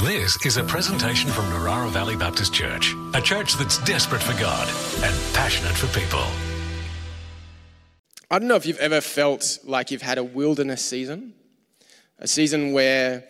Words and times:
This 0.00 0.36
is 0.44 0.58
a 0.58 0.62
presentation 0.62 1.30
from 1.30 1.46
Narara 1.46 1.88
Valley 1.88 2.16
Baptist 2.16 2.52
Church, 2.52 2.94
a 3.14 3.20
church 3.22 3.54
that's 3.54 3.78
desperate 3.84 4.22
for 4.22 4.38
God 4.38 4.68
and 5.02 5.16
passionate 5.32 5.72
for 5.72 5.86
people. 5.98 6.22
I 8.30 8.38
don't 8.38 8.46
know 8.46 8.56
if 8.56 8.66
you've 8.66 8.78
ever 8.78 9.00
felt 9.00 9.58
like 9.64 9.90
you've 9.90 10.02
had 10.02 10.18
a 10.18 10.22
wilderness 10.22 10.84
season, 10.84 11.32
a 12.18 12.28
season 12.28 12.74
where 12.74 13.24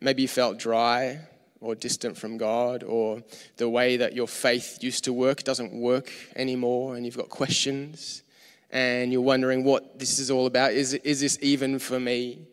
maybe 0.00 0.22
you 0.22 0.28
felt 0.28 0.60
dry 0.60 1.18
or 1.60 1.74
distant 1.74 2.16
from 2.16 2.38
God, 2.38 2.84
or 2.84 3.24
the 3.56 3.68
way 3.68 3.96
that 3.96 4.12
your 4.12 4.28
faith 4.28 4.78
used 4.80 5.02
to 5.04 5.12
work 5.12 5.42
doesn't 5.42 5.72
work 5.72 6.12
anymore, 6.36 6.94
and 6.94 7.04
you've 7.04 7.16
got 7.16 7.30
questions, 7.30 8.22
and 8.70 9.12
you're 9.12 9.22
wondering 9.22 9.64
what 9.64 9.98
this 9.98 10.20
is 10.20 10.30
all 10.30 10.46
about. 10.46 10.72
Is, 10.72 10.94
is 10.94 11.20
this 11.20 11.36
even 11.42 11.80
for 11.80 11.98
me? 11.98 12.46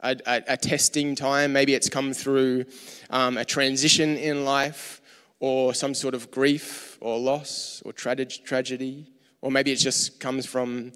A, 0.00 0.16
a, 0.26 0.42
a 0.48 0.56
testing 0.56 1.14
time. 1.14 1.52
Maybe 1.52 1.74
it's 1.74 1.88
come 1.88 2.12
through 2.12 2.66
um, 3.10 3.36
a 3.38 3.44
transition 3.44 4.16
in 4.16 4.44
life 4.44 5.00
or 5.40 5.74
some 5.74 5.94
sort 5.94 6.14
of 6.14 6.30
grief 6.30 6.98
or 7.00 7.18
loss 7.18 7.82
or 7.84 7.92
tra- 7.92 8.24
tragedy. 8.24 9.12
Or 9.40 9.50
maybe 9.50 9.72
it 9.72 9.76
just 9.76 10.18
comes 10.20 10.46
from 10.46 10.92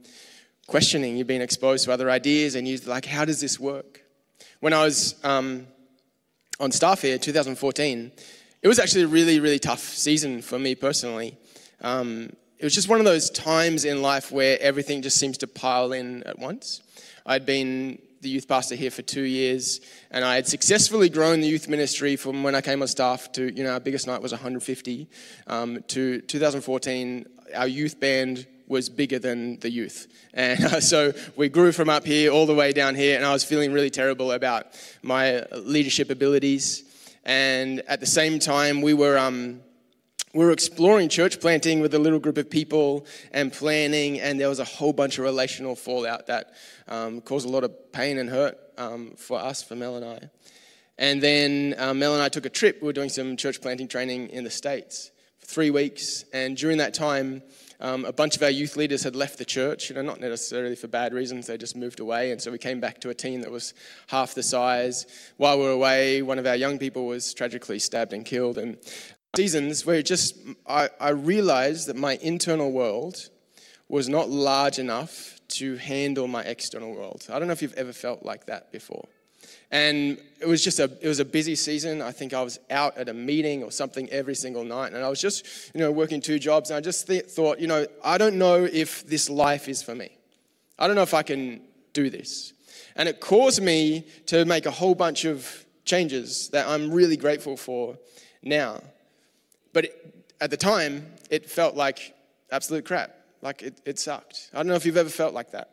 questioning. 0.67 1.17
You've 1.17 1.27
been 1.27 1.43
exposed 1.43 1.85
to 1.85 1.93
other 1.93 2.11
ideas 2.11 2.55
and 2.55 2.67
you're 2.67 2.81
like, 2.87 3.05
how 3.05 3.25
does 3.25 3.41
this 3.41 3.59
work? 3.61 4.03
When 4.61 4.73
I 4.73 4.85
was 4.85 5.23
um, 5.25 5.67
on 6.59 6.73
staff 6.73 7.03
here, 7.03 7.19
2014, 7.19 8.13
it 8.63 8.69
was 8.69 8.79
actually 8.79 9.03
a 9.03 9.09
really, 9.09 9.41
really 9.41 9.59
tough 9.59 9.80
season 9.80 10.43
for 10.43 10.59
me 10.59 10.75
personally. 10.75 11.37
Um, 11.80 12.30
it 12.59 12.65
was 12.65 12.75
just 12.75 12.89
one 12.89 12.99
of 12.99 13.07
those 13.07 13.30
times 13.30 13.87
in 13.87 14.03
life 14.03 14.30
where 14.30 14.59
everything 14.61 15.01
just 15.01 15.17
seems 15.17 15.39
to 15.39 15.47
pile 15.47 15.93
in 15.93 16.23
at 16.25 16.39
once. 16.39 16.83
I'd 17.25 17.47
been 17.47 17.99
the 18.20 18.29
youth 18.29 18.47
pastor 18.47 18.74
here 18.74 18.91
for 18.91 19.02
two 19.02 19.23
years, 19.23 19.80
and 20.10 20.24
I 20.24 20.34
had 20.34 20.47
successfully 20.47 21.09
grown 21.09 21.41
the 21.41 21.48
youth 21.48 21.69
ministry 21.69 22.16
from 22.16 22.43
when 22.43 22.55
I 22.55 22.60
came 22.60 22.83
on 22.83 22.88
staff 22.88 23.33
to, 23.33 23.52
you 23.54 23.65
know, 23.65 23.73
our 23.73 23.80
biggest 23.80 24.07
night 24.07 24.21
was 24.21 24.32
150. 24.32 25.09
Um, 25.46 25.82
to 25.88 26.21
2014, 26.21 27.27
our 27.54 27.66
youth 27.66 27.99
band 27.99 28.46
was 28.66 28.88
bigger 28.88 29.18
than 29.18 29.59
the 29.60 29.71
youth. 29.71 30.07
And 30.35 30.65
uh, 30.65 30.80
so 30.93 31.12
we 31.37 31.49
grew 31.49 31.73
from 31.73 31.88
up 31.88 32.04
here 32.04 32.30
all 32.30 32.46
the 32.46 32.54
way 32.54 32.73
down 32.73 32.95
here, 32.95 33.16
and 33.16 33.24
I 33.24 33.32
was 33.32 33.43
feeling 33.43 33.73
really 33.73 33.90
terrible 33.90 34.32
about 34.32 34.66
my 35.02 35.45
leadership 35.57 36.10
abilities. 36.10 36.84
And 37.24 37.80
at 37.88 38.01
the 38.01 38.07
same 38.07 38.38
time, 38.38 38.82
we 38.82 38.95
were. 38.95 39.18
Um, 39.18 39.60
were 40.33 40.53
exploring 40.53 41.09
church 41.09 41.41
planting 41.41 41.81
with 41.81 41.93
a 41.95 41.99
little 41.99 42.19
group 42.19 42.39
of 42.39 42.49
people 42.49 43.07
and 43.33 43.53
planning, 43.53 44.21
and 44.21 44.39
there 44.39 44.49
was 44.49 44.61
a 44.61 44.65
whole 44.65 44.93
bunch 44.93 45.19
of 45.19 45.25
relational 45.25 45.75
fallout 45.75 46.27
that 46.29 46.55
um, 46.89 47.21
caused 47.21 47.47
a 47.47 47.51
lot 47.51 47.65
of 47.65 47.93
pain 47.93 48.19
and 48.19 48.31
hurt 48.31 48.57
um, 48.79 49.15
for 49.17 49.39
us, 49.39 49.63
for 49.63 49.75
Mel 49.75 49.97
and 49.97 50.05
I. 50.05 50.31
And 50.99 51.21
then 51.23 51.75
uh, 51.79 51.95
Mel 51.95 52.15
and 52.15 52.23
I 52.23 52.29
took 52.29 52.47
a 52.47 52.51
trip. 52.51 52.81
We 52.81 52.87
were 52.87 52.93
doing 52.93 53.09
some 53.09 53.37
church 53.37 53.61
planting 53.61 53.89
training 53.89 54.29
in 54.29 54.45
the 54.45 54.51
States 54.51 55.11
for 55.39 55.47
three 55.47 55.71
weeks, 55.71 56.25
and 56.33 56.57
during 56.57 56.79
that 56.79 56.95
time, 56.95 57.43
um, 57.83 58.05
a 58.05 58.13
bunch 58.13 58.37
of 58.37 58.43
our 58.43 58.51
youth 58.51 58.77
leaders 58.77 59.03
had 59.03 59.17
left 59.17 59.39
the 59.39 59.45
church, 59.45 59.89
you 59.89 59.97
know, 59.97 60.03
not 60.03 60.21
necessarily 60.21 60.77
for 60.77 60.87
bad 60.87 61.15
reasons, 61.15 61.47
they 61.47 61.57
just 61.57 61.75
moved 61.75 61.99
away. 61.99 62.31
And 62.31 62.41
so 62.41 62.53
we 62.53 62.59
came 62.59 62.79
back 62.79 63.01
to 63.01 63.09
a 63.09 63.15
team 63.15 63.41
that 63.41 63.51
was 63.51 63.73
half 64.09 64.34
the 64.34 64.43
size. 64.43 65.06
While 65.39 65.59
we 65.59 65.65
were 65.65 65.71
away, 65.71 66.21
one 66.21 66.39
of 66.39 66.47
our 66.47 66.56
young 66.56 66.78
people 66.78 67.06
was 67.06 67.33
tragically 67.33 67.78
stabbed 67.78 68.12
and 68.12 68.23
killed. 68.23 68.59
And 68.59 68.77
seasons 69.37 69.87
where 69.87 70.03
just 70.03 70.37
I, 70.67 70.89
I 71.00 71.11
realized 71.11 71.87
that 71.89 71.97
my 71.97 72.19
internal 72.21 72.73
world 72.73 73.28
was 73.89 74.09
not 74.09 74.28
large 74.28 74.78
enough 74.78 75.41
to 75.49 75.77
handle 75.77 76.27
my 76.28 76.43
external 76.43 76.95
world. 76.95 77.27
I 77.31 77.39
don't 77.39 77.49
know 77.49 77.53
if 77.53 77.62
you've 77.62 77.75
ever 77.75 77.93
felt 77.93 78.25
like 78.25 78.47
that 78.47 78.73
before. 78.73 79.06
And 79.71 80.19
it 80.41 80.47
was 80.47 80.65
just 80.65 80.81
a 80.81 80.91
it 81.01 81.06
was 81.06 81.21
a 81.21 81.25
busy 81.25 81.55
season. 81.55 82.03
I 82.03 82.11
think 82.11 82.34
I 82.34 82.43
was 82.43 82.59
out 82.71 82.97
at 82.99 83.09
a 83.09 83.15
meeting 83.15 83.62
or 83.62 83.71
something 83.71 84.09
every 84.11 84.34
single 84.34 84.65
night, 84.65 84.93
and 84.93 85.05
I 85.05 85.09
was 85.09 85.21
just 85.21 85.71
you 85.75 85.81
know 85.81 85.93
working 85.93 86.21
two 86.21 86.39
jobs. 86.39 86.71
And 86.71 86.77
I 86.77 86.81
just 86.81 87.06
th- 87.06 87.27
thought, 87.27 87.61
you 87.61 87.69
know, 87.69 87.87
I 88.05 88.19
don't 88.19 88.37
know 88.37 88.65
if 88.65 89.07
this 89.07 89.31
life 89.31 89.69
is 89.69 89.83
for 89.83 89.95
me. 89.95 90.11
I 90.79 90.87
don't 90.87 90.97
know 90.97 91.03
if 91.03 91.15
I 91.15 91.23
can 91.23 91.61
do 91.93 92.11
this. 92.11 92.53
And 92.97 93.09
it 93.09 93.21
caused 93.21 93.63
me 93.63 94.07
to 94.27 94.45
make 94.45 94.67
a 94.67 94.71
whole 94.71 94.95
bunch 94.95 95.25
of 95.25 95.65
changes 95.85 96.49
that 96.49 96.67
I'm 96.67 96.91
really 96.91 97.17
grateful 97.17 97.57
for 97.57 97.97
now. 98.43 98.81
But 99.73 99.87
it, 99.87 100.25
at 100.41 100.51
the 100.51 100.57
time, 100.57 101.07
it 101.31 101.49
felt 101.49 101.77
like 101.77 102.15
absolute 102.51 102.85
crap. 102.85 103.15
Like 103.43 103.63
it, 103.63 103.81
it 103.85 103.99
sucked. 103.99 104.51
I 104.53 104.59
don't 104.59 104.67
know 104.67 104.75
if 104.75 104.85
you've 104.85 104.97
ever 104.97 105.09
felt 105.09 105.35
like 105.35 105.53
that. 105.53 105.71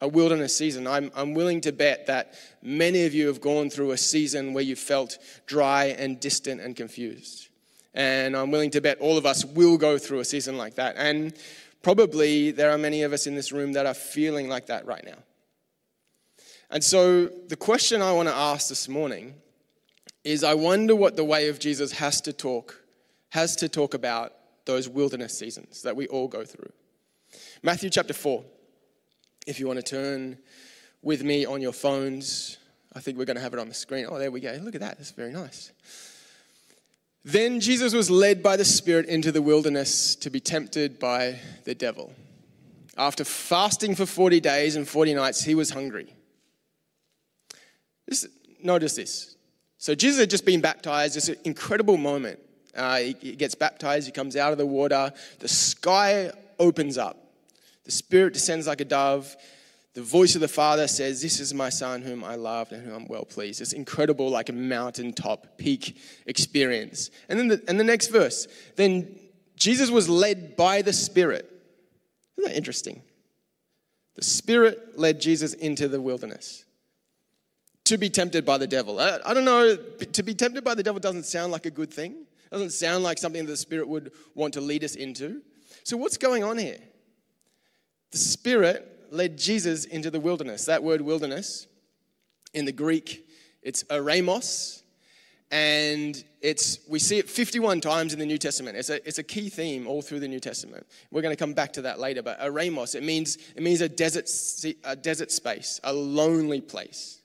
A 0.00 0.08
wilderness 0.08 0.56
season. 0.56 0.86
I'm, 0.86 1.12
I'm 1.14 1.34
willing 1.34 1.60
to 1.62 1.72
bet 1.72 2.06
that 2.06 2.34
many 2.62 3.04
of 3.04 3.14
you 3.14 3.28
have 3.28 3.40
gone 3.40 3.70
through 3.70 3.92
a 3.92 3.96
season 3.96 4.52
where 4.52 4.64
you 4.64 4.74
felt 4.74 5.18
dry 5.46 5.86
and 5.86 6.18
distant 6.18 6.60
and 6.60 6.74
confused. 6.74 7.48
And 7.94 8.36
I'm 8.36 8.50
willing 8.50 8.70
to 8.70 8.80
bet 8.80 8.98
all 8.98 9.16
of 9.16 9.26
us 9.26 9.44
will 9.44 9.76
go 9.76 9.98
through 9.98 10.20
a 10.20 10.24
season 10.24 10.56
like 10.56 10.74
that. 10.74 10.96
And 10.96 11.34
probably 11.82 12.50
there 12.50 12.70
are 12.70 12.78
many 12.78 13.02
of 13.02 13.12
us 13.12 13.26
in 13.26 13.34
this 13.34 13.52
room 13.52 13.72
that 13.74 13.86
are 13.86 13.94
feeling 13.94 14.48
like 14.48 14.66
that 14.66 14.86
right 14.86 15.04
now. 15.04 15.18
And 16.70 16.82
so 16.82 17.26
the 17.26 17.56
question 17.56 18.00
I 18.00 18.12
want 18.12 18.28
to 18.28 18.34
ask 18.34 18.68
this 18.68 18.88
morning 18.88 19.34
is 20.24 20.42
I 20.42 20.54
wonder 20.54 20.96
what 20.96 21.16
the 21.16 21.24
way 21.24 21.48
of 21.48 21.58
Jesus 21.58 21.92
has 21.92 22.20
to 22.22 22.32
talk 22.32 22.81
has 23.32 23.56
to 23.56 23.66
talk 23.66 23.94
about 23.94 24.34
those 24.66 24.90
wilderness 24.90 25.36
seasons 25.36 25.80
that 25.80 25.96
we 25.96 26.06
all 26.08 26.28
go 26.28 26.44
through. 26.44 26.70
Matthew 27.62 27.88
chapter 27.88 28.12
4, 28.12 28.44
if 29.46 29.58
you 29.58 29.66
want 29.66 29.78
to 29.78 29.82
turn 29.82 30.36
with 31.00 31.24
me 31.24 31.46
on 31.46 31.62
your 31.62 31.72
phones, 31.72 32.58
I 32.92 33.00
think 33.00 33.16
we're 33.16 33.24
going 33.24 33.38
to 33.38 33.42
have 33.42 33.54
it 33.54 33.58
on 33.58 33.68
the 33.68 33.74
screen. 33.74 34.04
Oh, 34.06 34.18
there 34.18 34.30
we 34.30 34.40
go. 34.40 34.52
Look 34.62 34.74
at 34.74 34.82
that. 34.82 34.98
That's 34.98 35.12
very 35.12 35.32
nice. 35.32 35.72
Then 37.24 37.58
Jesus 37.58 37.94
was 37.94 38.10
led 38.10 38.42
by 38.42 38.58
the 38.58 38.66
Spirit 38.66 39.06
into 39.06 39.32
the 39.32 39.40
wilderness 39.40 40.14
to 40.16 40.28
be 40.28 40.38
tempted 40.38 40.98
by 40.98 41.38
the 41.64 41.74
devil. 41.74 42.12
After 42.98 43.24
fasting 43.24 43.94
for 43.94 44.04
40 44.04 44.40
days 44.40 44.76
and 44.76 44.86
40 44.86 45.14
nights, 45.14 45.42
he 45.42 45.54
was 45.54 45.70
hungry. 45.70 46.12
Just 48.10 48.26
notice 48.62 48.94
this. 48.94 49.36
So, 49.78 49.94
Jesus 49.94 50.20
had 50.20 50.28
just 50.28 50.44
been 50.44 50.60
baptized, 50.60 51.16
this 51.16 51.30
incredible 51.30 51.96
moment. 51.96 52.38
Uh, 52.74 52.98
he, 52.98 53.16
he 53.20 53.36
gets 53.36 53.54
baptized, 53.54 54.06
he 54.06 54.12
comes 54.12 54.36
out 54.36 54.52
of 54.52 54.58
the 54.58 54.66
water, 54.66 55.12
the 55.40 55.48
sky 55.48 56.30
opens 56.58 56.96
up, 56.96 57.16
the 57.84 57.90
Spirit 57.90 58.32
descends 58.32 58.66
like 58.66 58.80
a 58.80 58.84
dove. 58.84 59.36
The 59.94 60.02
voice 60.02 60.34
of 60.34 60.40
the 60.40 60.48
Father 60.48 60.88
says, 60.88 61.20
This 61.20 61.38
is 61.38 61.52
my 61.52 61.68
Son 61.68 62.00
whom 62.00 62.24
I 62.24 62.36
love 62.36 62.72
and 62.72 62.82
whom 62.82 62.94
I'm 62.94 63.08
well 63.08 63.26
pleased. 63.26 63.60
This 63.60 63.74
incredible, 63.74 64.30
like 64.30 64.48
a 64.48 64.54
mountaintop 64.54 65.58
peak 65.58 65.98
experience. 66.24 67.10
And 67.28 67.38
then 67.38 67.48
the, 67.48 67.62
and 67.68 67.78
the 67.78 67.84
next 67.84 68.06
verse, 68.06 68.48
then 68.76 69.18
Jesus 69.56 69.90
was 69.90 70.08
led 70.08 70.56
by 70.56 70.80
the 70.80 70.94
Spirit. 70.94 71.44
Isn't 72.38 72.50
that 72.50 72.56
interesting? 72.56 73.02
The 74.14 74.24
Spirit 74.24 74.98
led 74.98 75.20
Jesus 75.20 75.52
into 75.52 75.88
the 75.88 76.00
wilderness 76.00 76.64
to 77.84 77.98
be 77.98 78.08
tempted 78.08 78.44
by 78.44 78.58
the 78.58 78.66
devil. 78.66 78.98
I, 78.98 79.18
I 79.24 79.34
don't 79.34 79.44
know, 79.44 79.76
to 79.76 80.22
be 80.22 80.34
tempted 80.34 80.64
by 80.64 80.74
the 80.74 80.82
devil 80.82 81.00
doesn't 81.00 81.24
sound 81.24 81.52
like 81.52 81.66
a 81.66 81.70
good 81.70 81.92
thing. 81.92 82.26
Doesn't 82.52 82.70
sound 82.70 83.02
like 83.02 83.16
something 83.16 83.46
that 83.46 83.50
the 83.50 83.56
Spirit 83.56 83.88
would 83.88 84.12
want 84.34 84.52
to 84.54 84.60
lead 84.60 84.84
us 84.84 84.94
into. 84.94 85.40
So, 85.84 85.96
what's 85.96 86.18
going 86.18 86.44
on 86.44 86.58
here? 86.58 86.76
The 88.10 88.18
Spirit 88.18 89.06
led 89.10 89.38
Jesus 89.38 89.86
into 89.86 90.10
the 90.10 90.20
wilderness. 90.20 90.66
That 90.66 90.82
word 90.82 91.00
wilderness 91.00 91.66
in 92.52 92.66
the 92.66 92.72
Greek, 92.72 93.26
it's 93.62 93.84
eremos, 93.84 94.82
and 95.50 96.22
it's 96.42 96.80
we 96.90 96.98
see 96.98 97.16
it 97.16 97.30
51 97.30 97.80
times 97.80 98.12
in 98.12 98.18
the 98.18 98.26
New 98.26 98.36
Testament. 98.36 98.76
It's 98.76 98.90
a, 98.90 99.06
it's 99.08 99.18
a 99.18 99.22
key 99.22 99.48
theme 99.48 99.86
all 99.86 100.02
through 100.02 100.20
the 100.20 100.28
New 100.28 100.40
Testament. 100.40 100.86
We're 101.10 101.22
going 101.22 101.34
to 101.34 101.42
come 101.42 101.54
back 101.54 101.72
to 101.72 101.82
that 101.82 102.00
later, 102.00 102.22
but 102.22 102.38
eremos, 102.38 102.94
it 102.94 103.02
means 103.02 103.38
it 103.56 103.62
means 103.62 103.80
a 103.80 103.88
desert 103.88 104.28
a 104.84 104.94
desert 104.94 105.30
space, 105.30 105.80
a 105.84 105.92
lonely 105.92 106.60
place. 106.60 107.22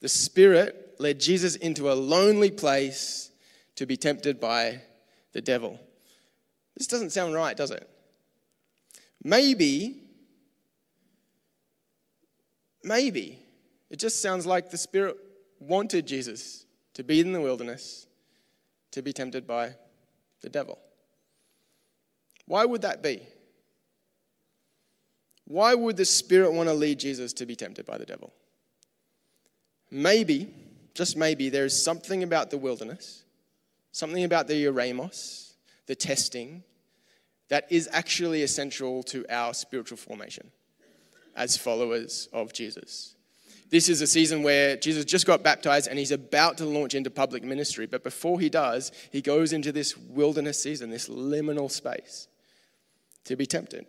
The 0.00 0.08
Spirit 0.08 0.94
led 0.98 1.20
Jesus 1.20 1.56
into 1.56 1.92
a 1.92 1.94
lonely 1.94 2.50
place 2.50 3.31
to 3.76 3.86
be 3.86 3.96
tempted 3.96 4.40
by 4.40 4.80
the 5.32 5.40
devil. 5.40 5.80
This 6.76 6.86
doesn't 6.86 7.10
sound 7.10 7.34
right, 7.34 7.56
does 7.56 7.70
it? 7.70 7.88
Maybe, 9.24 10.02
maybe, 12.82 13.38
it 13.90 13.98
just 13.98 14.20
sounds 14.20 14.46
like 14.46 14.70
the 14.70 14.78
Spirit 14.78 15.16
wanted 15.60 16.06
Jesus 16.06 16.64
to 16.94 17.04
be 17.04 17.20
in 17.20 17.32
the 17.32 17.40
wilderness 17.40 18.06
to 18.90 19.02
be 19.02 19.12
tempted 19.12 19.46
by 19.46 19.74
the 20.40 20.48
devil. 20.48 20.78
Why 22.46 22.64
would 22.64 22.82
that 22.82 23.02
be? 23.02 23.22
Why 25.44 25.74
would 25.74 25.96
the 25.96 26.04
Spirit 26.04 26.52
want 26.52 26.68
to 26.68 26.74
lead 26.74 26.98
Jesus 26.98 27.32
to 27.34 27.46
be 27.46 27.54
tempted 27.54 27.86
by 27.86 27.98
the 27.98 28.06
devil? 28.06 28.32
Maybe, 29.90 30.52
just 30.94 31.16
maybe, 31.16 31.48
there 31.48 31.64
is 31.64 31.84
something 31.84 32.22
about 32.22 32.50
the 32.50 32.58
wilderness 32.58 33.21
something 33.92 34.24
about 34.24 34.48
the 34.48 34.64
eremos, 34.64 35.52
the 35.86 35.94
testing, 35.94 36.64
that 37.48 37.70
is 37.70 37.88
actually 37.92 38.42
essential 38.42 39.02
to 39.04 39.24
our 39.28 39.54
spiritual 39.54 39.98
formation 39.98 40.50
as 41.36 41.56
followers 41.56 42.28
of 42.32 42.52
Jesus. 42.52 43.14
This 43.70 43.88
is 43.88 44.02
a 44.02 44.06
season 44.06 44.42
where 44.42 44.76
Jesus 44.76 45.06
just 45.06 45.26
got 45.26 45.42
baptized 45.42 45.88
and 45.88 45.98
he's 45.98 46.10
about 46.10 46.58
to 46.58 46.66
launch 46.66 46.94
into 46.94 47.10
public 47.10 47.42
ministry. 47.42 47.86
But 47.86 48.04
before 48.04 48.38
he 48.38 48.50
does, 48.50 48.92
he 49.10 49.22
goes 49.22 49.54
into 49.54 49.72
this 49.72 49.96
wilderness 49.96 50.62
season, 50.62 50.90
this 50.90 51.08
liminal 51.08 51.70
space 51.70 52.28
to 53.24 53.36
be 53.36 53.46
tempted. 53.46 53.86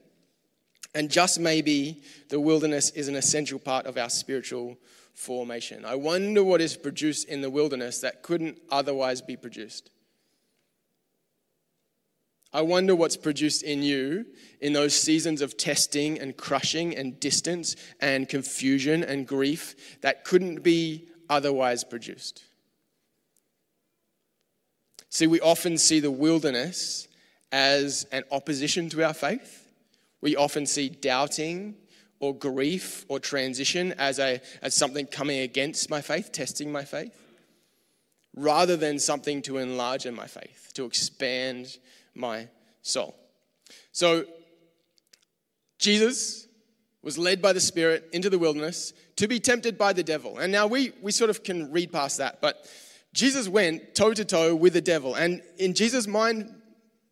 And 0.96 1.10
just 1.10 1.40
maybe 1.40 2.02
the 2.30 2.40
wilderness 2.40 2.92
is 2.92 3.08
an 3.08 3.16
essential 3.16 3.60
part 3.60 3.86
of 3.86 3.98
our 3.98 4.10
spiritual 4.10 4.78
formation. 5.14 5.86
I 5.86 5.96
wonder 5.96 6.44
what 6.44 6.62
is 6.62 6.78
produced 6.78 7.28
in 7.28 7.42
the 7.42 7.50
wilderness 7.50 8.00
that 8.00 8.24
couldn't 8.24 8.60
otherwise 8.70 9.22
be 9.22 9.36
produced. 9.36 9.90
I 12.54 12.62
wonder 12.62 12.96
what's 12.96 13.18
produced 13.18 13.64
in 13.64 13.82
you 13.82 14.28
in 14.62 14.74
those 14.74 14.94
seasons 14.94 15.42
of 15.42 15.58
testing 15.58 16.20
and 16.20 16.38
crushing 16.38 16.96
and 16.96 17.20
distance 17.20 17.76
and 18.00 18.30
confusion 18.30 19.04
and 19.04 19.28
grief 19.28 20.00
that 20.02 20.24
couldn't 20.24 20.62
be 20.62 21.08
otherwise 21.30 21.84
produced. 21.84 22.44
See, 25.10 25.26
we 25.26 25.40
often 25.42 25.78
see 25.78 26.00
the 26.00 26.12
wilderness 26.12 27.08
as 27.52 28.06
an 28.12 28.24
opposition 28.32 28.90
to 28.90 29.04
our 29.04 29.14
faith. 29.14 29.68
We 30.22 30.36
often 30.36 30.66
see 30.66 30.90
doubting 30.90 31.76
or 32.20 32.36
grief 32.36 33.06
or 33.10 33.20
transition 33.20 33.94
as, 33.98 34.20
a, 34.20 34.42
as 34.62 34.74
something 34.74 35.08
coming 35.08 35.40
against 35.40 35.90
my 35.90 36.02
faith, 36.02 36.32
testing 36.32 36.72
my 36.72 36.84
faith, 36.84 37.16
rather 38.36 38.78
than 38.78 38.98
something 38.98 39.42
to 39.44 39.58
enlarge 39.58 40.06
in 40.06 40.16
my 40.16 40.28
faith, 40.28 40.72
to 40.76 40.86
expand 40.86 41.78
my 42.16 42.48
soul. 42.82 43.16
So, 43.92 44.26
Jesus 45.80 46.48
was 47.02 47.18
led 47.18 47.42
by 47.42 47.52
the 47.52 47.60
Spirit 47.60 48.10
into 48.14 48.30
the 48.30 48.40
wilderness 48.40 48.94
to 49.18 49.28
be 49.28 49.40
tempted 49.40 49.78
by 49.78 49.94
the 49.94 50.04
devil. 50.04 50.38
And 50.38 50.52
now 50.52 50.68
we, 50.68 50.94
we 51.02 51.12
sort 51.12 51.30
of 51.30 51.44
can 51.44 51.72
read 51.72 51.92
past 51.92 52.18
that, 52.20 52.40
but 52.42 52.66
Jesus 53.14 53.48
went 53.48 53.94
toe 53.94 54.14
to 54.14 54.26
toe 54.26 54.56
with 54.56 54.74
the 54.74 54.82
devil. 54.82 55.14
And 55.14 55.42
in 55.58 55.74
Jesus' 55.74 56.08
mind, 56.08 56.56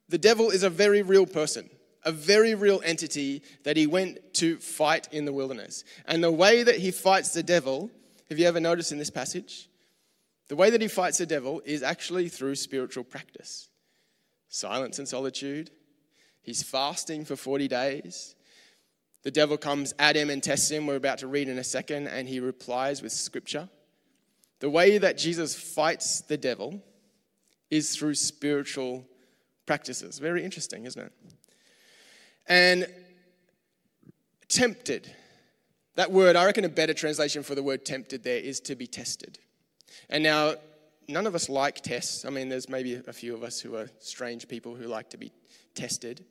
the 0.10 0.18
devil 0.18 0.50
is 0.50 0.64
a 0.64 0.70
very 0.70 1.02
real 1.02 1.26
person, 1.26 1.70
a 2.04 2.12
very 2.12 2.56
real 2.56 2.82
entity 2.84 3.44
that 3.64 3.78
he 3.78 3.86
went 3.88 4.34
to 4.36 4.58
fight 4.58 5.10
in 5.12 5.26
the 5.26 5.34
wilderness. 5.34 5.84
And 6.06 6.24
the 6.24 6.32
way 6.32 6.64
that 6.64 6.78
he 6.78 6.92
fights 6.92 7.34
the 7.34 7.44
devil, 7.44 7.92
have 8.30 8.40
you 8.40 8.48
ever 8.48 8.60
noticed 8.60 8.92
in 8.92 8.98
this 8.98 9.10
passage? 9.10 9.70
The 10.48 10.56
way 10.56 10.70
that 10.70 10.82
he 10.82 10.88
fights 10.88 11.18
the 11.18 11.26
devil 11.26 11.62
is 11.66 11.84
actually 11.84 12.30
through 12.30 12.56
spiritual 12.56 13.04
practice 13.04 13.70
silence 14.52 15.00
and 15.00 15.08
solitude. 15.08 15.72
He's 16.44 16.62
fasting 16.62 17.26
for 17.26 17.36
40 17.36 17.68
days. 17.68 18.36
The 19.24 19.32
devil 19.32 19.58
comes 19.58 19.94
at 19.98 20.16
him 20.16 20.30
and 20.30 20.44
tests 20.44 20.70
him. 20.70 20.86
We're 20.86 20.96
about 20.96 21.20
to 21.20 21.28
read 21.28 21.48
in 21.48 21.58
a 21.58 21.64
second, 21.64 22.08
and 22.08 22.28
he 22.28 22.40
replies 22.40 23.02
with 23.02 23.12
scripture. 23.12 23.70
The 24.60 24.70
way 24.70 24.98
that 24.98 25.18
Jesus 25.18 25.56
fights 25.56 26.22
the 26.22 26.38
devil 26.38 26.84
is 27.70 27.96
through 27.96 28.16
spiritual 28.16 29.06
practices. 29.66 30.20
Very 30.20 30.44
interesting, 30.44 30.86
isn't 30.86 31.02
it? 31.02 31.14
And 32.48 32.88
tempted. 34.50 35.12
That 35.96 36.12
word, 36.12 36.36
I 36.36 36.46
reckon 36.46 36.66
a 36.66 36.70
better 36.70 36.94
translation 36.94 37.44
for 37.44 37.56
the 37.56 37.64
word 37.64 37.86
tempted 37.86 38.24
there 38.24 38.40
is 38.40 38.60
to 38.62 38.76
be 38.76 38.88
tested. 38.88 39.40
And 40.10 40.24
now, 40.24 40.56
none 41.12 41.28
of 41.28 41.36
us 41.36 41.50
like 41.50 41.82
tests. 41.82 42.26
I 42.26 42.30
mean, 42.30 42.50
there's 42.50 42.70
maybe 42.70 43.02
a 43.08 43.14
few 43.14 43.34
of 43.34 43.44
us 43.44 43.60
who 43.60 43.76
are 43.76 43.90
strange 44.00 44.48
people 44.48 44.76
who 44.76 44.86
like 44.86 45.10
to 45.12 45.18
be 45.18 45.32
tested. 45.76 46.26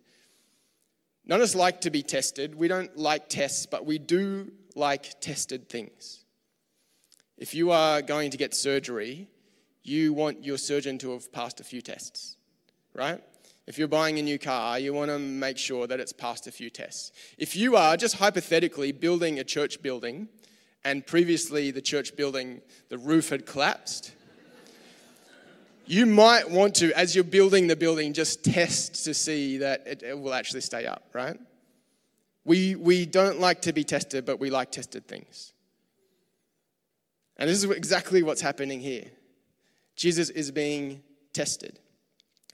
None 1.27 1.41
of 1.41 1.44
us 1.44 1.55
like 1.55 1.82
to 1.82 1.91
be 1.91 2.03
tested. 2.03 2.55
We 2.55 2.69
don't 2.69 2.97
like 2.97 3.29
tests, 3.29 3.67
but 3.67 3.87
we 3.87 3.99
do 3.99 4.50
like 4.75 5.21
tested 5.21 5.69
things. 5.69 6.25
If 7.37 7.55
you 7.55 7.71
are 7.71 8.03
going 8.03 8.31
to 8.31 8.37
get 8.37 8.55
surgery, 8.55 9.29
you 9.82 10.12
want 10.12 10.44
your 10.44 10.59
surgeon 10.59 10.99
to 10.99 11.12
have 11.12 11.32
passed 11.32 11.61
a 11.61 11.65
few 11.65 11.81
tests, 11.81 12.37
right? 12.94 13.23
If 13.67 13.79
you're 13.79 13.88
buying 13.88 14.19
a 14.19 14.23
new 14.23 14.38
car, 14.38 14.79
you 14.79 14.93
want 14.93 15.11
to 15.11 15.19
make 15.19 15.56
sure 15.56 15.87
that 15.87 16.00
it's 16.00 16.12
passed 16.12 16.47
a 16.47 16.53
few 16.53 16.71
tests. 16.71 17.12
If 17.38 17.55
you 17.56 17.77
are 17.77 17.97
just 17.97 18.17
hypothetically 18.17 18.93
building 18.93 19.38
a 19.38 19.44
church 19.44 19.81
building 19.81 20.29
and 20.85 21.06
previously 21.06 21.71
the 21.71 21.81
church 21.81 22.17
building, 22.17 22.62
the 22.88 22.99
roof 22.99 23.29
had 23.29 23.47
collapsed, 23.47 24.12
you 25.90 26.06
might 26.06 26.48
want 26.48 26.76
to, 26.76 26.92
as 26.92 27.16
you're 27.16 27.25
building 27.25 27.66
the 27.66 27.75
building, 27.75 28.12
just 28.12 28.44
test 28.44 29.04
to 29.04 29.12
see 29.12 29.58
that 29.58 29.88
it, 29.88 30.04
it, 30.04 30.16
will 30.16 30.32
actually 30.32 30.60
stay 30.60 30.87
up, 30.87 31.02
right? 31.12 31.37
We, 32.44 32.76
we 32.76 33.06
don't 33.06 33.40
like 33.40 33.62
to 33.62 33.72
be 33.72 33.82
tested, 33.82 34.25
but 34.25 34.38
we 34.38 34.50
like 34.50 34.70
tested 34.70 35.08
things. 35.08 35.52
And 37.38 37.50
this 37.50 37.64
is 37.64 37.69
exactly 37.69 38.22
what's 38.22 38.40
happening 38.40 38.78
here. 38.78 39.06
Jesus 39.96 40.31
is 40.31 40.52
being 40.52 41.02
tested. 41.32 41.81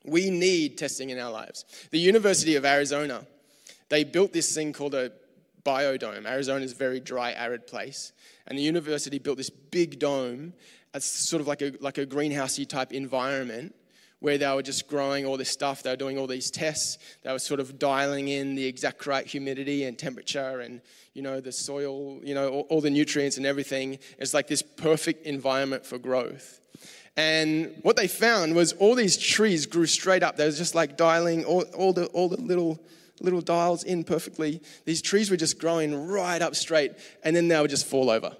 We 0.02 0.30
need 0.30 0.78
testing 0.78 1.10
in 1.10 1.18
our 1.18 1.30
lives. 1.30 1.66
The 1.90 1.98
University 1.98 2.56
of 2.56 2.64
Arizona, 2.64 3.26
they 3.90 4.04
built 4.04 4.32
this 4.32 4.54
thing 4.54 4.72
called 4.72 4.94
a 4.94 5.12
biodome. 5.62 6.26
Arizona 6.26 6.64
is 6.64 6.72
a 6.72 6.76
very 6.76 7.00
dry, 7.00 7.32
arid 7.32 7.66
place. 7.66 8.12
And 8.46 8.56
the 8.56 8.62
university 8.62 9.18
built 9.18 9.36
this 9.36 9.50
big 9.50 9.98
dome 9.98 10.54
as 10.96 11.04
sort 11.04 11.42
of 11.42 11.46
like 11.46 11.60
a, 11.60 11.74
like 11.80 11.98
a 11.98 12.06
greenhousey 12.06 12.66
type 12.66 12.90
environment 12.90 13.74
where 14.20 14.38
they 14.38 14.50
were 14.54 14.62
just 14.62 14.88
growing 14.88 15.26
all 15.26 15.36
this 15.36 15.50
stuff. 15.50 15.82
They 15.82 15.90
were 15.90 15.96
doing 15.96 16.16
all 16.16 16.26
these 16.26 16.50
tests. 16.50 16.96
They 17.22 17.30
were 17.30 17.38
sort 17.38 17.60
of 17.60 17.78
dialing 17.78 18.28
in 18.28 18.54
the 18.54 18.64
exact 18.64 19.06
right 19.06 19.26
humidity 19.26 19.84
and 19.84 19.98
temperature 19.98 20.60
and, 20.60 20.80
you 21.12 21.20
know, 21.20 21.38
the 21.38 21.52
soil, 21.52 22.18
you 22.24 22.34
know, 22.34 22.48
all, 22.48 22.66
all 22.70 22.80
the 22.80 22.88
nutrients 22.88 23.36
and 23.36 23.44
everything. 23.44 23.98
It's 24.18 24.32
like 24.32 24.46
this 24.46 24.62
perfect 24.62 25.26
environment 25.26 25.84
for 25.84 25.98
growth. 25.98 26.60
And 27.14 27.74
what 27.82 27.96
they 27.96 28.08
found 28.08 28.54
was 28.54 28.72
all 28.72 28.94
these 28.94 29.18
trees 29.18 29.66
grew 29.66 29.86
straight 29.86 30.22
up. 30.22 30.36
They 30.36 30.46
were 30.46 30.50
just 30.50 30.74
like 30.74 30.96
dialing 30.96 31.44
all, 31.44 31.62
all, 31.76 31.92
the, 31.92 32.06
all 32.06 32.30
the 32.30 32.40
little, 32.40 32.80
little 33.20 33.42
dials 33.42 33.84
in 33.84 34.02
perfectly. 34.02 34.62
These 34.86 35.02
trees 35.02 35.30
were 35.30 35.36
just 35.36 35.58
growing 35.58 36.08
right 36.08 36.40
up 36.40 36.54
straight, 36.54 36.92
and 37.22 37.36
then 37.36 37.48
they 37.48 37.60
would 37.60 37.70
just 37.70 37.86
fall 37.86 38.08
over. 38.08 38.34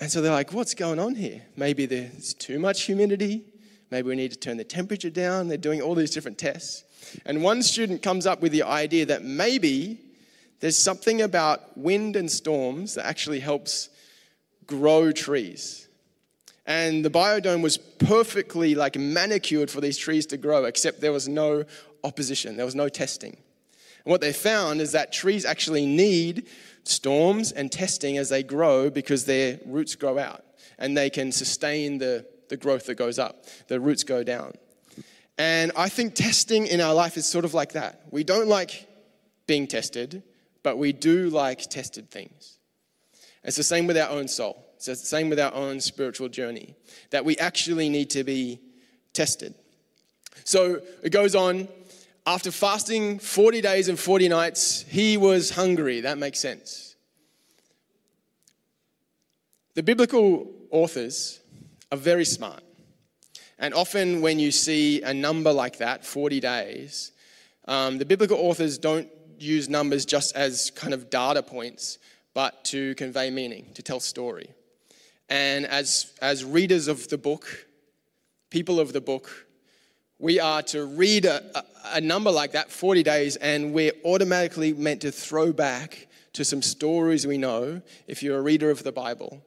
And 0.00 0.10
so 0.10 0.20
they're 0.20 0.32
like, 0.32 0.52
what's 0.52 0.74
going 0.74 0.98
on 0.98 1.14
here? 1.14 1.42
Maybe 1.56 1.86
there's 1.86 2.34
too 2.34 2.58
much 2.58 2.82
humidity. 2.82 3.44
Maybe 3.90 4.08
we 4.08 4.16
need 4.16 4.32
to 4.32 4.38
turn 4.38 4.56
the 4.56 4.64
temperature 4.64 5.10
down. 5.10 5.48
They're 5.48 5.56
doing 5.56 5.80
all 5.80 5.94
these 5.94 6.10
different 6.10 6.38
tests. 6.38 6.84
And 7.24 7.42
one 7.42 7.62
student 7.62 8.02
comes 8.02 8.26
up 8.26 8.42
with 8.42 8.52
the 8.52 8.64
idea 8.64 9.06
that 9.06 9.24
maybe 9.24 10.00
there's 10.60 10.76
something 10.76 11.22
about 11.22 11.76
wind 11.78 12.16
and 12.16 12.30
storms 12.30 12.94
that 12.94 13.06
actually 13.06 13.40
helps 13.40 13.88
grow 14.66 15.12
trees. 15.12 15.88
And 16.66 17.04
the 17.04 17.10
biodome 17.10 17.62
was 17.62 17.78
perfectly 17.78 18.74
like 18.74 18.96
manicured 18.96 19.70
for 19.70 19.80
these 19.80 19.96
trees 19.96 20.26
to 20.26 20.36
grow, 20.36 20.64
except 20.64 21.00
there 21.00 21.12
was 21.12 21.28
no 21.28 21.64
opposition, 22.02 22.56
there 22.56 22.66
was 22.66 22.74
no 22.74 22.88
testing. 22.88 23.36
And 24.06 24.12
what 24.12 24.20
they 24.20 24.32
found 24.32 24.80
is 24.80 24.92
that 24.92 25.12
trees 25.12 25.44
actually 25.44 25.84
need 25.84 26.46
storms 26.84 27.50
and 27.50 27.72
testing 27.72 28.18
as 28.18 28.28
they 28.28 28.44
grow 28.44 28.88
because 28.88 29.24
their 29.24 29.58
roots 29.66 29.96
grow 29.96 30.16
out 30.16 30.44
and 30.78 30.96
they 30.96 31.10
can 31.10 31.32
sustain 31.32 31.98
the, 31.98 32.24
the 32.48 32.56
growth 32.56 32.86
that 32.86 32.94
goes 32.94 33.18
up. 33.18 33.46
The 33.66 33.80
roots 33.80 34.04
go 34.04 34.22
down. 34.22 34.52
And 35.38 35.72
I 35.76 35.88
think 35.88 36.14
testing 36.14 36.68
in 36.68 36.80
our 36.80 36.94
life 36.94 37.16
is 37.16 37.26
sort 37.26 37.44
of 37.44 37.52
like 37.52 37.72
that. 37.72 38.02
We 38.12 38.22
don't 38.22 38.46
like 38.46 38.88
being 39.48 39.66
tested, 39.66 40.22
but 40.62 40.78
we 40.78 40.92
do 40.92 41.28
like 41.28 41.68
tested 41.68 42.08
things. 42.08 42.58
It's 43.42 43.56
the 43.56 43.64
same 43.64 43.88
with 43.88 43.98
our 43.98 44.08
own 44.08 44.28
soul. 44.28 44.64
It's 44.76 44.86
the 44.86 44.94
same 44.94 45.30
with 45.30 45.40
our 45.40 45.52
own 45.52 45.80
spiritual 45.80 46.28
journey, 46.28 46.76
that 47.10 47.24
we 47.24 47.36
actually 47.38 47.88
need 47.88 48.10
to 48.10 48.22
be 48.22 48.60
tested. 49.12 49.56
So 50.44 50.80
it 51.02 51.10
goes 51.10 51.34
on 51.34 51.66
after 52.26 52.50
fasting 52.50 53.20
40 53.20 53.60
days 53.60 53.88
and 53.88 53.98
40 53.98 54.28
nights, 54.28 54.84
he 54.88 55.16
was 55.16 55.50
hungry. 55.50 56.00
That 56.00 56.18
makes 56.18 56.40
sense. 56.40 56.96
The 59.74 59.82
biblical 59.82 60.50
authors 60.70 61.40
are 61.92 61.98
very 61.98 62.24
smart. 62.24 62.62
And 63.58 63.72
often, 63.72 64.20
when 64.20 64.38
you 64.38 64.50
see 64.50 65.02
a 65.02 65.14
number 65.14 65.52
like 65.52 65.78
that, 65.78 66.04
40 66.04 66.40
days, 66.40 67.12
um, 67.68 67.98
the 67.98 68.04
biblical 68.04 68.38
authors 68.38 68.76
don't 68.76 69.08
use 69.38 69.68
numbers 69.68 70.04
just 70.04 70.34
as 70.34 70.70
kind 70.70 70.92
of 70.92 71.08
data 71.10 71.42
points, 71.42 71.98
but 72.34 72.64
to 72.64 72.94
convey 72.96 73.30
meaning, 73.30 73.66
to 73.74 73.82
tell 73.82 74.00
story. 74.00 74.50
And 75.28 75.64
as, 75.66 76.12
as 76.20 76.44
readers 76.44 76.88
of 76.88 77.08
the 77.08 77.18
book, 77.18 77.66
people 78.50 78.78
of 78.80 78.92
the 78.92 79.00
book, 79.00 79.45
we 80.18 80.40
are 80.40 80.62
to 80.62 80.84
read 80.84 81.26
a, 81.26 81.42
a, 81.92 82.00
number 82.00 82.30
like 82.30 82.52
that, 82.52 82.70
40 82.70 83.02
days, 83.02 83.36
and 83.36 83.72
we're 83.72 83.92
automatically 84.04 84.72
meant 84.72 85.02
to 85.02 85.12
throw 85.12 85.52
back 85.52 86.08
to 86.32 86.44
some 86.44 86.62
stories 86.62 87.26
we 87.26 87.38
know, 87.38 87.82
if 88.06 88.22
you're 88.22 88.38
a 88.38 88.42
reader 88.42 88.70
of 88.70 88.82
the 88.82 88.92
Bible, 88.92 89.44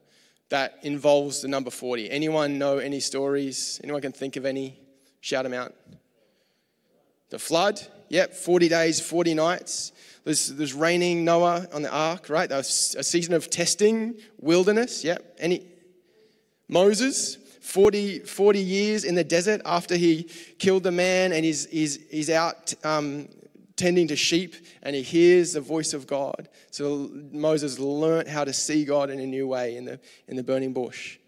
that 0.48 0.78
involves 0.82 1.42
the 1.42 1.48
number 1.48 1.70
40. 1.70 2.10
Anyone 2.10 2.58
know 2.58 2.78
any 2.78 3.00
stories? 3.00 3.80
Anyone 3.82 4.02
can 4.02 4.12
think 4.12 4.36
of 4.36 4.44
any? 4.44 4.78
Shout 5.20 5.44
them 5.44 5.54
out. 5.54 5.74
The 7.30 7.38
flood? 7.38 7.80
Yep, 8.08 8.34
40 8.34 8.68
days, 8.68 9.00
40 9.00 9.34
nights. 9.34 9.92
There's, 10.24 10.48
there's 10.48 10.74
raining, 10.74 11.24
Noah 11.24 11.66
on 11.72 11.82
the 11.82 11.90
ark, 11.90 12.28
right? 12.28 12.50
A 12.50 12.62
season 12.62 13.34
of 13.34 13.50
testing, 13.50 14.16
wilderness. 14.38 15.04
Yep. 15.04 15.36
Any 15.38 15.66
Moses, 16.68 17.36
40, 17.70 18.18
40 18.20 18.58
years 18.58 19.04
in 19.04 19.14
the 19.14 19.22
desert 19.22 19.60
after 19.64 19.94
he 19.94 20.24
killed 20.58 20.82
the 20.82 20.90
man 20.90 21.32
and 21.32 21.44
he's, 21.44 21.66
he's, 21.70 22.00
he's 22.10 22.28
out 22.28 22.74
um, 22.82 23.28
tending 23.76 24.08
to 24.08 24.16
sheep 24.16 24.56
and 24.82 24.96
he 24.96 25.02
hears 25.02 25.52
the 25.52 25.60
voice 25.60 25.94
of 25.94 26.08
God. 26.08 26.48
So 26.72 27.08
Moses 27.30 27.78
learnt 27.78 28.26
how 28.26 28.42
to 28.42 28.52
see 28.52 28.84
God 28.84 29.08
in 29.08 29.20
a 29.20 29.26
new 29.26 29.46
way 29.46 29.76
in 29.76 29.84
the, 29.84 30.00
in 30.26 30.34
the 30.34 30.42
burning 30.42 30.72
bush. 30.72 31.18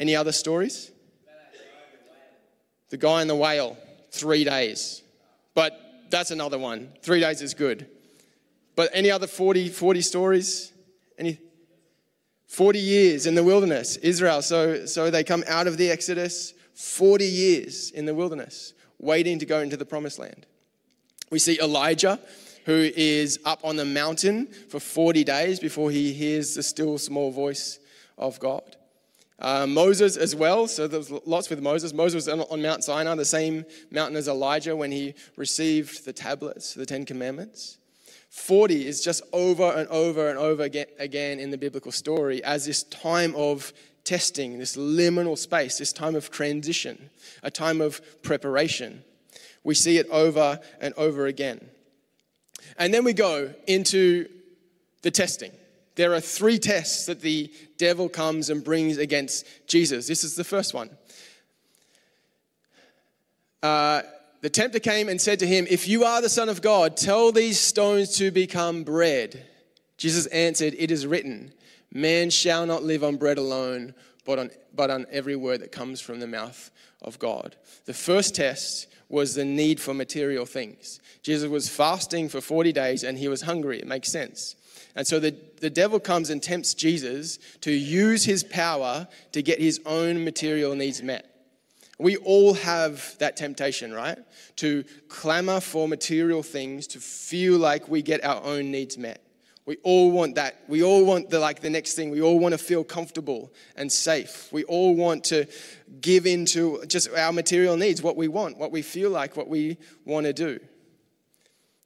Any 0.00 0.16
other 0.16 0.32
stories? 0.32 0.90
The 2.88 2.96
guy 2.96 3.22
in 3.22 3.28
the 3.28 3.36
whale, 3.36 3.76
three 4.10 4.42
days. 4.42 5.00
But 5.54 5.78
that's 6.10 6.32
another 6.32 6.58
one. 6.58 6.92
Three 7.02 7.20
days 7.20 7.40
is 7.40 7.54
good. 7.54 7.86
But 8.74 8.90
any 8.92 9.12
other 9.12 9.28
40, 9.28 9.68
40 9.68 10.00
stories? 10.00 10.72
Any? 11.16 11.38
40 12.46 12.78
years 12.78 13.26
in 13.26 13.34
the 13.34 13.42
wilderness, 13.42 13.96
Israel. 13.96 14.42
So, 14.42 14.86
so 14.86 15.10
they 15.10 15.24
come 15.24 15.44
out 15.48 15.66
of 15.66 15.76
the 15.76 15.90
Exodus, 15.90 16.54
40 16.74 17.24
years 17.24 17.90
in 17.90 18.04
the 18.04 18.14
wilderness, 18.14 18.74
waiting 18.98 19.38
to 19.38 19.46
go 19.46 19.60
into 19.60 19.76
the 19.76 19.84
promised 19.84 20.18
land. 20.18 20.46
We 21.30 21.38
see 21.38 21.58
Elijah, 21.60 22.20
who 22.66 22.90
is 22.96 23.40
up 23.44 23.64
on 23.64 23.76
the 23.76 23.84
mountain 23.84 24.46
for 24.68 24.80
40 24.80 25.24
days 25.24 25.60
before 25.60 25.90
he 25.90 26.12
hears 26.12 26.54
the 26.54 26.62
still 26.62 26.98
small 26.98 27.30
voice 27.30 27.78
of 28.16 28.38
God. 28.40 28.76
Uh, 29.38 29.66
Moses 29.66 30.16
as 30.16 30.34
well, 30.34 30.68
so 30.68 30.86
there's 30.86 31.10
lots 31.10 31.50
with 31.50 31.60
Moses. 31.60 31.92
Moses 31.92 32.26
was 32.26 32.28
on 32.28 32.62
Mount 32.62 32.84
Sinai, 32.84 33.14
the 33.16 33.24
same 33.24 33.64
mountain 33.90 34.16
as 34.16 34.28
Elijah 34.28 34.76
when 34.76 34.92
he 34.92 35.14
received 35.36 36.04
the 36.04 36.12
tablets, 36.12 36.74
the 36.74 36.86
Ten 36.86 37.04
Commandments. 37.04 37.78
40 38.34 38.84
is 38.84 39.00
just 39.00 39.22
over 39.32 39.62
and 39.62 39.88
over 39.90 40.28
and 40.28 40.36
over 40.36 40.64
again 40.64 41.38
in 41.38 41.50
the 41.50 41.56
biblical 41.56 41.92
story 41.92 42.42
as 42.42 42.66
this 42.66 42.82
time 42.82 43.32
of 43.36 43.72
testing, 44.02 44.58
this 44.58 44.76
liminal 44.76 45.38
space, 45.38 45.78
this 45.78 45.92
time 45.92 46.16
of 46.16 46.32
transition, 46.32 47.10
a 47.44 47.50
time 47.50 47.80
of 47.80 48.02
preparation. 48.22 49.04
We 49.62 49.76
see 49.76 49.98
it 49.98 50.08
over 50.10 50.58
and 50.80 50.92
over 50.96 51.26
again. 51.26 51.70
And 52.76 52.92
then 52.92 53.04
we 53.04 53.12
go 53.12 53.54
into 53.68 54.28
the 55.02 55.12
testing. 55.12 55.52
There 55.94 56.12
are 56.12 56.20
three 56.20 56.58
tests 56.58 57.06
that 57.06 57.20
the 57.20 57.52
devil 57.78 58.08
comes 58.08 58.50
and 58.50 58.64
brings 58.64 58.98
against 58.98 59.46
Jesus. 59.68 60.08
This 60.08 60.24
is 60.24 60.34
the 60.34 60.44
first 60.44 60.74
one. 60.74 60.90
Uh, 63.62 64.02
the 64.44 64.50
tempter 64.50 64.78
came 64.78 65.08
and 65.08 65.18
said 65.18 65.38
to 65.38 65.46
him, 65.46 65.66
If 65.70 65.88
you 65.88 66.04
are 66.04 66.20
the 66.20 66.28
Son 66.28 66.50
of 66.50 66.60
God, 66.60 66.98
tell 66.98 67.32
these 67.32 67.58
stones 67.58 68.18
to 68.18 68.30
become 68.30 68.84
bread. 68.84 69.42
Jesus 69.96 70.26
answered, 70.26 70.74
It 70.76 70.90
is 70.90 71.06
written, 71.06 71.54
Man 71.90 72.28
shall 72.28 72.66
not 72.66 72.82
live 72.82 73.02
on 73.02 73.16
bread 73.16 73.38
alone, 73.38 73.94
but 74.26 74.38
on, 74.38 74.50
but 74.74 74.90
on 74.90 75.06
every 75.10 75.34
word 75.34 75.62
that 75.62 75.72
comes 75.72 76.02
from 76.02 76.20
the 76.20 76.26
mouth 76.26 76.70
of 77.00 77.18
God. 77.18 77.56
The 77.86 77.94
first 77.94 78.34
test 78.34 78.86
was 79.08 79.34
the 79.34 79.46
need 79.46 79.80
for 79.80 79.94
material 79.94 80.44
things. 80.44 81.00
Jesus 81.22 81.48
was 81.48 81.70
fasting 81.70 82.28
for 82.28 82.42
40 82.42 82.70
days 82.70 83.02
and 83.02 83.16
he 83.16 83.28
was 83.28 83.40
hungry. 83.40 83.78
It 83.78 83.86
makes 83.86 84.12
sense. 84.12 84.56
And 84.94 85.06
so 85.06 85.20
the, 85.20 85.34
the 85.60 85.70
devil 85.70 85.98
comes 85.98 86.28
and 86.28 86.42
tempts 86.42 86.74
Jesus 86.74 87.38
to 87.62 87.72
use 87.72 88.26
his 88.26 88.44
power 88.44 89.08
to 89.32 89.42
get 89.42 89.58
his 89.58 89.80
own 89.86 90.22
material 90.22 90.74
needs 90.74 91.02
met. 91.02 91.33
We 91.98 92.16
all 92.16 92.54
have 92.54 93.16
that 93.18 93.36
temptation, 93.36 93.92
right? 93.92 94.18
To 94.56 94.84
clamor 95.08 95.60
for 95.60 95.86
material 95.86 96.42
things, 96.42 96.86
to 96.88 97.00
feel 97.00 97.58
like 97.58 97.88
we 97.88 98.02
get 98.02 98.24
our 98.24 98.42
own 98.42 98.70
needs 98.70 98.98
met. 98.98 99.20
We 99.66 99.76
all 99.82 100.10
want 100.10 100.34
that. 100.34 100.62
We 100.68 100.82
all 100.82 101.06
want 101.06 101.30
the 101.30 101.38
like 101.38 101.60
the 101.60 101.70
next 101.70 101.94
thing. 101.94 102.10
We 102.10 102.20
all 102.20 102.38
want 102.38 102.52
to 102.52 102.58
feel 102.58 102.84
comfortable 102.84 103.52
and 103.76 103.90
safe. 103.90 104.52
We 104.52 104.64
all 104.64 104.94
want 104.94 105.24
to 105.24 105.46
give 106.00 106.26
into 106.26 106.84
just 106.86 107.08
our 107.10 107.32
material 107.32 107.76
needs, 107.76 108.02
what 108.02 108.16
we 108.16 108.28
want, 108.28 108.58
what 108.58 108.72
we 108.72 108.82
feel 108.82 109.10
like, 109.10 109.36
what 109.36 109.48
we 109.48 109.78
want 110.04 110.26
to 110.26 110.32
do. 110.32 110.60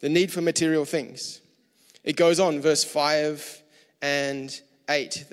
The 0.00 0.08
need 0.08 0.32
for 0.32 0.40
material 0.40 0.84
things. 0.84 1.40
It 2.02 2.16
goes 2.16 2.40
on, 2.40 2.60
verse 2.60 2.82
5 2.82 3.62
and 4.02 4.60
8. 4.88 5.24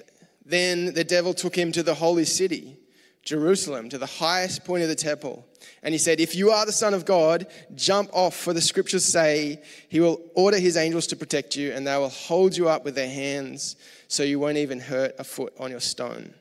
Then 0.46 0.94
the 0.94 1.03
devil 1.03 1.34
took 1.34 1.55
him 1.55 1.72
to 1.72 1.82
the 1.82 1.96
holy 1.96 2.25
city 2.25 2.77
Jerusalem 3.25 3.89
to 3.89 3.98
the 3.98 4.05
highest 4.05 4.63
point 4.63 4.84
of 4.84 4.89
the 4.89 4.96
temple. 4.96 5.46
And 5.82 5.94
he 5.94 5.98
said, 5.98 6.20
If 6.20 6.36
you 6.36 6.51
are 6.51 6.65
the 6.65 6.72
Son 6.72 6.94
of 6.94 7.05
God, 7.05 7.48
jump 7.74 8.10
off, 8.13 8.36
for 8.36 8.53
the 8.53 8.62
scriptures 8.62 9.03
say 9.03 9.62
he 9.89 10.00
will 10.00 10.22
order 10.36 10.60
his 10.60 10.77
angels 10.77 11.08
to 11.08 11.15
protect 11.15 11.55
you, 11.55 11.74
and 11.74 11.86
they 11.86 11.98
will 11.98 12.10
hold 12.10 12.55
you 12.55 12.70
up 12.70 12.86
with 12.86 12.96
their 12.96 13.10
hands 13.10 13.75
so 14.08 14.24
you 14.24 14.39
won't 14.39 14.58
even 14.58 14.79
hurt 14.79 15.15
a 15.17 15.24
foot 15.24 15.53
on 15.60 15.72
your 15.72 15.79
stone. 15.79 16.34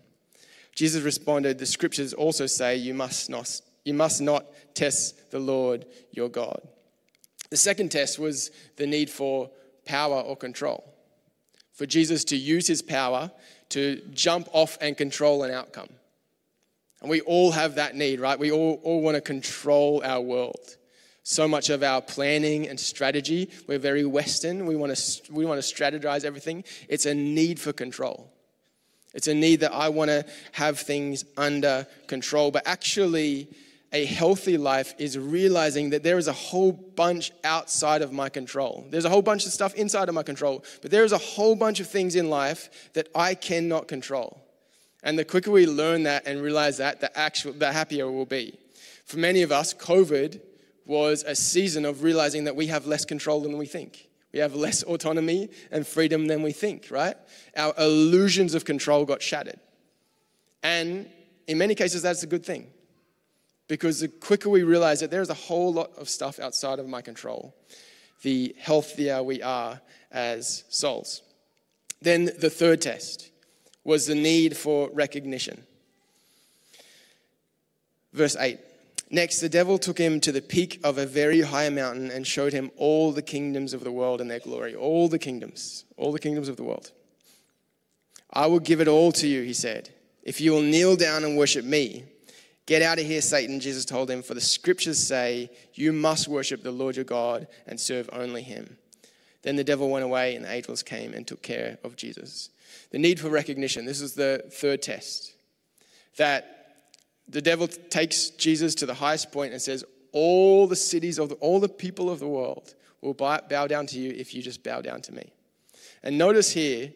Jesus 0.74 1.02
responded, 1.02 1.58
The 1.58 1.66
scriptures 1.66 2.12
also 2.12 2.46
say 2.46 2.76
you 2.76 2.92
must 2.92 3.30
not, 3.30 3.60
you 3.84 3.94
must 3.94 4.20
not 4.20 4.46
test 4.74 5.30
the 5.30 5.38
Lord 5.38 5.86
your 6.12 6.28
God. 6.28 6.60
The 7.48 7.56
second 7.56 7.92
test 7.92 8.18
was 8.18 8.50
the 8.76 8.86
need 8.86 9.08
for 9.08 9.50
power 9.86 10.20
or 10.20 10.36
control. 10.36 10.84
For 11.72 11.86
Jesus 11.86 12.24
to 12.24 12.36
use 12.36 12.66
his 12.66 12.82
power 12.82 13.30
to 13.70 14.02
jump 14.12 14.48
off 14.52 14.76
and 14.80 14.96
control 14.96 15.44
an 15.44 15.50
outcome. 15.50 15.88
And 17.04 17.10
we 17.10 17.20
all 17.20 17.50
have 17.50 17.74
that 17.74 17.94
need, 17.94 18.18
right? 18.18 18.38
We 18.38 18.50
all, 18.50 18.80
all 18.82 19.02
want 19.02 19.16
to 19.16 19.20
control 19.20 20.00
our 20.02 20.22
world. 20.22 20.78
So 21.22 21.46
much 21.46 21.68
of 21.68 21.82
our 21.82 22.00
planning 22.00 22.66
and 22.66 22.80
strategy, 22.80 23.50
we're 23.66 23.78
very 23.78 24.06
Western. 24.06 24.64
We 24.64 24.74
want 24.74 24.96
to, 24.96 25.30
we 25.30 25.44
want 25.44 25.62
to 25.62 25.74
strategize 25.74 26.24
everything. 26.24 26.64
It's 26.88 27.04
a 27.04 27.14
need 27.14 27.60
for 27.60 27.74
control. 27.74 28.32
It's 29.12 29.28
a 29.28 29.34
need 29.34 29.60
that 29.60 29.74
I 29.74 29.90
want 29.90 30.12
to 30.12 30.24
have 30.52 30.78
things 30.78 31.26
under 31.36 31.86
control. 32.06 32.50
But 32.50 32.66
actually, 32.66 33.48
a 33.92 34.06
healthy 34.06 34.56
life 34.56 34.94
is 34.96 35.18
realizing 35.18 35.90
that 35.90 36.04
there 36.04 36.16
is 36.16 36.26
a 36.26 36.32
whole 36.32 36.72
bunch 36.72 37.32
outside 37.44 38.00
of 38.00 38.14
my 38.14 38.30
control. 38.30 38.86
There's 38.88 39.04
a 39.04 39.10
whole 39.10 39.20
bunch 39.20 39.44
of 39.44 39.52
stuff 39.52 39.74
inside 39.74 40.08
of 40.08 40.14
my 40.14 40.22
control, 40.22 40.64
but 40.80 40.90
there 40.90 41.04
is 41.04 41.12
a 41.12 41.18
whole 41.18 41.54
bunch 41.54 41.80
of 41.80 41.86
things 41.86 42.16
in 42.16 42.30
life 42.30 42.90
that 42.94 43.10
I 43.14 43.34
cannot 43.34 43.88
control. 43.88 44.43
And 45.04 45.18
the 45.18 45.24
quicker 45.24 45.50
we 45.50 45.66
learn 45.66 46.04
that 46.04 46.26
and 46.26 46.42
realize 46.42 46.78
that, 46.78 47.00
the, 47.00 47.16
actual, 47.16 47.52
the 47.52 47.70
happier 47.70 48.10
we'll 48.10 48.24
be. 48.24 48.58
For 49.04 49.18
many 49.18 49.42
of 49.42 49.52
us, 49.52 49.74
COVID 49.74 50.40
was 50.86 51.22
a 51.24 51.34
season 51.34 51.84
of 51.84 52.02
realizing 52.02 52.44
that 52.44 52.56
we 52.56 52.66
have 52.68 52.86
less 52.86 53.04
control 53.04 53.42
than 53.42 53.58
we 53.58 53.66
think. 53.66 54.08
We 54.32 54.38
have 54.38 54.54
less 54.54 54.82
autonomy 54.82 55.50
and 55.70 55.86
freedom 55.86 56.26
than 56.26 56.42
we 56.42 56.52
think, 56.52 56.88
right? 56.90 57.16
Our 57.54 57.74
illusions 57.78 58.54
of 58.54 58.64
control 58.64 59.04
got 59.04 59.22
shattered. 59.22 59.60
And 60.62 61.08
in 61.46 61.58
many 61.58 61.74
cases, 61.74 62.00
that's 62.02 62.22
a 62.22 62.26
good 62.26 62.44
thing. 62.44 62.68
Because 63.68 64.00
the 64.00 64.08
quicker 64.08 64.48
we 64.48 64.62
realize 64.62 65.00
that 65.00 65.10
there's 65.10 65.30
a 65.30 65.34
whole 65.34 65.72
lot 65.72 65.90
of 65.98 66.08
stuff 66.08 66.40
outside 66.40 66.78
of 66.78 66.88
my 66.88 67.02
control, 67.02 67.54
the 68.22 68.56
healthier 68.58 69.22
we 69.22 69.42
are 69.42 69.80
as 70.10 70.64
souls. 70.70 71.20
Then 72.00 72.30
the 72.38 72.50
third 72.50 72.80
test 72.80 73.30
was 73.84 74.06
the 74.06 74.14
need 74.14 74.56
for 74.56 74.90
recognition. 74.92 75.64
Verse 78.12 78.36
8 78.36 78.58
Next, 79.10 79.40
the 79.40 79.48
devil 79.48 79.78
took 79.78 79.98
him 79.98 80.18
to 80.20 80.32
the 80.32 80.42
peak 80.42 80.80
of 80.82 80.98
a 80.98 81.06
very 81.06 81.42
high 81.42 81.68
mountain 81.68 82.10
and 82.10 82.26
showed 82.26 82.52
him 82.52 82.70
all 82.76 83.12
the 83.12 83.22
kingdoms 83.22 83.74
of 83.74 83.84
the 83.84 83.92
world 83.92 84.20
and 84.20 84.30
their 84.30 84.40
glory. 84.40 84.74
All 84.74 85.08
the 85.08 85.18
kingdoms, 85.18 85.84
all 85.96 86.10
the 86.10 86.18
kingdoms 86.18 86.48
of 86.48 86.56
the 86.56 86.64
world. 86.64 86.90
I 88.32 88.46
will 88.46 88.60
give 88.60 88.80
it 88.80 88.88
all 88.88 89.12
to 89.12 89.28
you, 89.28 89.42
he 89.42 89.52
said, 89.52 89.90
if 90.24 90.40
you 90.40 90.52
will 90.52 90.62
kneel 90.62 90.96
down 90.96 91.22
and 91.22 91.36
worship 91.36 91.64
me. 91.64 92.04
Get 92.66 92.82
out 92.82 92.98
of 92.98 93.04
here, 93.04 93.20
Satan, 93.20 93.60
Jesus 93.60 93.84
told 93.84 94.10
him, 94.10 94.22
for 94.22 94.32
the 94.32 94.40
scriptures 94.40 94.98
say 94.98 95.50
you 95.74 95.92
must 95.92 96.26
worship 96.26 96.62
the 96.62 96.72
Lord 96.72 96.96
your 96.96 97.04
God 97.04 97.46
and 97.66 97.78
serve 97.78 98.08
only 98.12 98.42
him. 98.42 98.78
Then 99.42 99.56
the 99.56 99.64
devil 99.64 99.90
went 99.90 100.04
away, 100.04 100.34
and 100.34 100.44
the 100.44 100.50
angels 100.50 100.82
came 100.82 101.12
and 101.12 101.26
took 101.26 101.42
care 101.42 101.78
of 101.84 101.94
Jesus. 101.94 102.48
The 102.90 102.98
need 102.98 103.20
for 103.20 103.28
recognition. 103.28 103.84
This 103.84 104.00
is 104.00 104.14
the 104.14 104.44
third 104.50 104.82
test. 104.82 105.34
That 106.16 106.54
the 107.28 107.42
devil 107.42 107.66
takes 107.66 108.30
Jesus 108.30 108.74
to 108.76 108.86
the 108.86 108.94
highest 108.94 109.32
point 109.32 109.52
and 109.52 109.60
says, 109.60 109.84
All 110.12 110.66
the 110.66 110.76
cities 110.76 111.18
of 111.18 111.28
the, 111.30 111.34
all 111.36 111.60
the 111.60 111.68
people 111.68 112.10
of 112.10 112.20
the 112.20 112.28
world 112.28 112.74
will 113.00 113.14
bow 113.14 113.66
down 113.66 113.86
to 113.88 113.98
you 113.98 114.10
if 114.10 114.34
you 114.34 114.42
just 114.42 114.62
bow 114.62 114.80
down 114.80 115.00
to 115.02 115.12
me. 115.12 115.32
And 116.02 116.18
notice 116.18 116.52
here, 116.52 116.92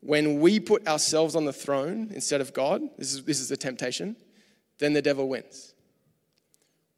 when 0.00 0.40
we 0.40 0.58
put 0.58 0.86
ourselves 0.88 1.36
on 1.36 1.44
the 1.44 1.52
throne 1.52 2.10
instead 2.12 2.40
of 2.40 2.52
God, 2.52 2.82
this 2.98 3.12
is, 3.14 3.24
this 3.24 3.40
is 3.40 3.48
the 3.48 3.56
temptation, 3.56 4.16
then 4.78 4.92
the 4.92 5.02
devil 5.02 5.28
wins. 5.28 5.74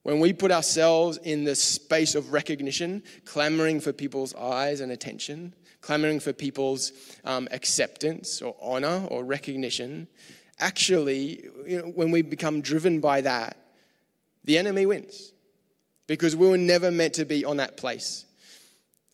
When 0.04 0.20
we 0.20 0.32
put 0.32 0.50
ourselves 0.50 1.18
in 1.22 1.44
the 1.44 1.54
space 1.54 2.14
of 2.14 2.32
recognition, 2.32 3.02
clamoring 3.24 3.80
for 3.80 3.92
people's 3.92 4.34
eyes 4.34 4.80
and 4.80 4.92
attention, 4.92 5.54
clamoring 5.84 6.18
for 6.18 6.32
people's 6.32 6.92
um, 7.26 7.46
acceptance 7.50 8.40
or 8.40 8.56
honor 8.58 9.06
or 9.10 9.22
recognition, 9.22 10.08
actually, 10.58 11.44
you 11.66 11.78
know, 11.78 11.88
when 11.88 12.10
we 12.10 12.22
become 12.22 12.62
driven 12.62 13.00
by 13.00 13.20
that, 13.20 13.58
the 14.44 14.56
enemy 14.56 14.86
wins. 14.86 15.32
because 16.06 16.36
we 16.36 16.48
were 16.48 16.58
never 16.58 16.90
meant 16.90 17.14
to 17.14 17.24
be 17.24 17.44
on 17.44 17.56
that 17.58 17.76
place 17.76 18.26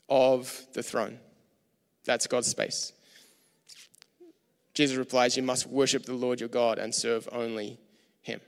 of 0.09 0.67
the 0.73 0.83
throne. 0.83 1.19
That's 2.05 2.27
God's 2.27 2.49
space. 2.49 2.93
Jesus 4.75 4.97
replies, 4.97 5.37
You 5.37 5.43
must 5.43 5.67
worship 5.67 6.05
the 6.05 6.15
Lord 6.15 6.41
your 6.41 6.49
God 6.49 6.79
and 6.79 6.95
serve 6.95 7.29
only 7.33 7.79
him. 8.23 8.41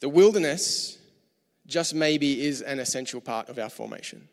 The 0.00 0.08
wilderness 0.08 0.98
just 1.66 1.94
maybe 1.94 2.44
is 2.44 2.60
an 2.60 2.80
essential 2.80 3.20
part 3.20 3.48
of 3.48 3.58
our 3.58 3.70
formation. 3.70 4.28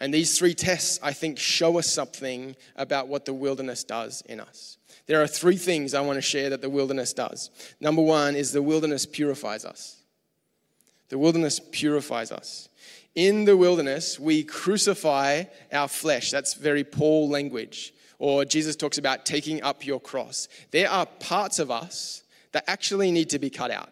And 0.00 0.12
these 0.12 0.36
three 0.36 0.54
tests, 0.54 0.98
I 1.02 1.12
think, 1.12 1.38
show 1.38 1.78
us 1.78 1.86
something 1.86 2.56
about 2.74 3.08
what 3.08 3.26
the 3.26 3.34
wilderness 3.34 3.84
does 3.84 4.22
in 4.22 4.40
us. 4.40 4.78
There 5.06 5.22
are 5.22 5.26
three 5.26 5.58
things 5.58 5.92
I 5.92 6.00
want 6.00 6.16
to 6.16 6.22
share 6.22 6.50
that 6.50 6.62
the 6.62 6.70
wilderness 6.70 7.12
does. 7.12 7.50
Number 7.80 8.00
one 8.00 8.34
is 8.34 8.50
the 8.50 8.62
wilderness 8.62 9.04
purifies 9.04 9.66
us. 9.66 9.96
The 11.10 11.18
wilderness 11.18 11.60
purifies 11.70 12.32
us. 12.32 12.68
In 13.14 13.44
the 13.44 13.56
wilderness, 13.56 14.18
we 14.18 14.42
crucify 14.42 15.44
our 15.72 15.88
flesh. 15.88 16.30
That's 16.30 16.54
very 16.54 16.84
Paul 16.84 17.28
language. 17.28 17.92
Or 18.18 18.44
Jesus 18.44 18.76
talks 18.76 18.98
about 18.98 19.26
taking 19.26 19.62
up 19.62 19.84
your 19.84 20.00
cross. 20.00 20.48
There 20.70 20.88
are 20.88 21.06
parts 21.06 21.58
of 21.58 21.70
us 21.70 22.22
that 22.52 22.64
actually 22.66 23.10
need 23.10 23.30
to 23.30 23.38
be 23.38 23.50
cut 23.50 23.70
out. 23.70 23.90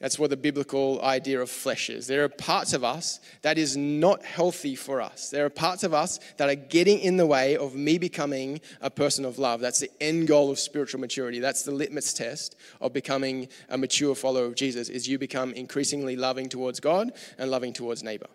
That's 0.00 0.18
what 0.18 0.30
the 0.30 0.36
biblical 0.36 1.00
idea 1.02 1.40
of 1.40 1.48
flesh 1.48 1.88
is. 1.88 2.08
There 2.08 2.24
are 2.24 2.28
parts 2.28 2.72
of 2.72 2.82
us 2.82 3.20
that 3.42 3.58
is 3.58 3.76
not 3.76 4.24
healthy 4.24 4.74
for 4.74 5.00
us. 5.00 5.30
There 5.30 5.46
are 5.46 5.50
parts 5.50 5.84
of 5.84 5.94
us 5.94 6.18
that 6.36 6.48
are 6.48 6.56
getting 6.56 6.98
in 6.98 7.16
the 7.16 7.26
way 7.26 7.56
of 7.56 7.76
me 7.76 7.98
becoming 7.98 8.60
a 8.80 8.90
person 8.90 9.24
of 9.24 9.38
love. 9.38 9.60
That's 9.60 9.78
the 9.78 9.90
end 10.00 10.26
goal 10.26 10.50
of 10.50 10.58
spiritual 10.58 11.00
maturity. 11.00 11.38
That's 11.38 11.62
the 11.62 11.70
litmus 11.70 12.12
test 12.12 12.56
of 12.80 12.92
becoming 12.92 13.48
a 13.68 13.78
mature 13.78 14.16
follower 14.16 14.46
of 14.46 14.56
Jesus 14.56 14.88
is 14.88 15.08
you 15.08 15.16
become 15.16 15.52
increasingly 15.52 16.16
loving 16.16 16.48
towards 16.48 16.80
God 16.80 17.12
and 17.38 17.50
loving 17.50 17.72
towards 17.72 18.02
neighbor. 18.02 18.28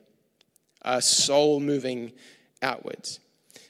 A 0.83 1.01
soul 1.01 1.59
moving 1.59 2.13
outwards. 2.61 3.19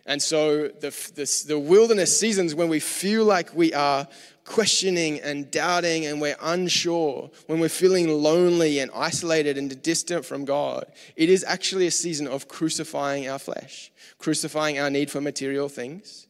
And 0.06 0.22
so 0.22 0.68
the, 0.68 0.90
the, 1.16 1.44
the 1.48 1.60
wilderness 1.60 2.20
seasons 2.20 2.56
when 2.56 2.70
we 2.70 2.80
feel 2.80 3.26
like 3.26 3.54
we 3.56 3.74
are 3.74 4.08
questioning 4.50 5.20
and 5.22 5.52
doubting 5.52 6.08
and 6.08 6.20
we're 6.20 6.36
unsure, 6.42 7.30
when 7.46 7.60
we're 7.60 7.70
feeling 7.70 8.10
lonely 8.10 8.80
and 8.80 8.90
isolated 8.96 9.60
and 9.60 9.82
distant 9.84 10.26
from 10.26 10.44
God, 10.44 10.86
it 11.16 11.30
is 11.30 11.44
actually 11.48 11.86
a 11.86 11.92
season 11.92 12.28
of 12.28 12.48
crucifying 12.48 13.30
our 13.30 13.38
flesh, 13.38 13.92
crucifying 14.18 14.80
our 14.80 14.90
need 14.90 15.12
for 15.12 15.22
material 15.22 15.70
things. 15.70 16.26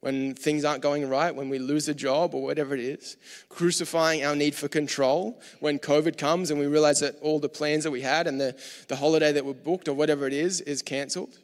When 0.00 0.34
things 0.34 0.64
aren't 0.64 0.80
going 0.80 1.08
right, 1.08 1.34
when 1.34 1.50
we 1.50 1.58
lose 1.58 1.88
a 1.88 1.94
job 1.94 2.34
or 2.34 2.42
whatever 2.42 2.72
it 2.72 2.80
is, 2.80 3.16
crucifying 3.48 4.24
our 4.24 4.34
need 4.34 4.54
for 4.54 4.68
control. 4.68 5.40
When 5.60 5.78
COVID 5.78 6.16
comes 6.16 6.50
and 6.50 6.58
we 6.58 6.66
realize 6.66 7.00
that 7.00 7.16
all 7.20 7.40
the 7.40 7.48
plans 7.48 7.84
that 7.84 7.90
we 7.90 8.00
had 8.00 8.26
and 8.28 8.40
the, 8.40 8.56
the 8.86 8.96
holiday 8.96 9.32
that 9.32 9.44
we 9.44 9.52
booked 9.52 9.88
or 9.88 9.94
whatever 9.94 10.26
it 10.26 10.32
is 10.32 10.62
is 10.62 10.82
cancelled. 10.82 11.36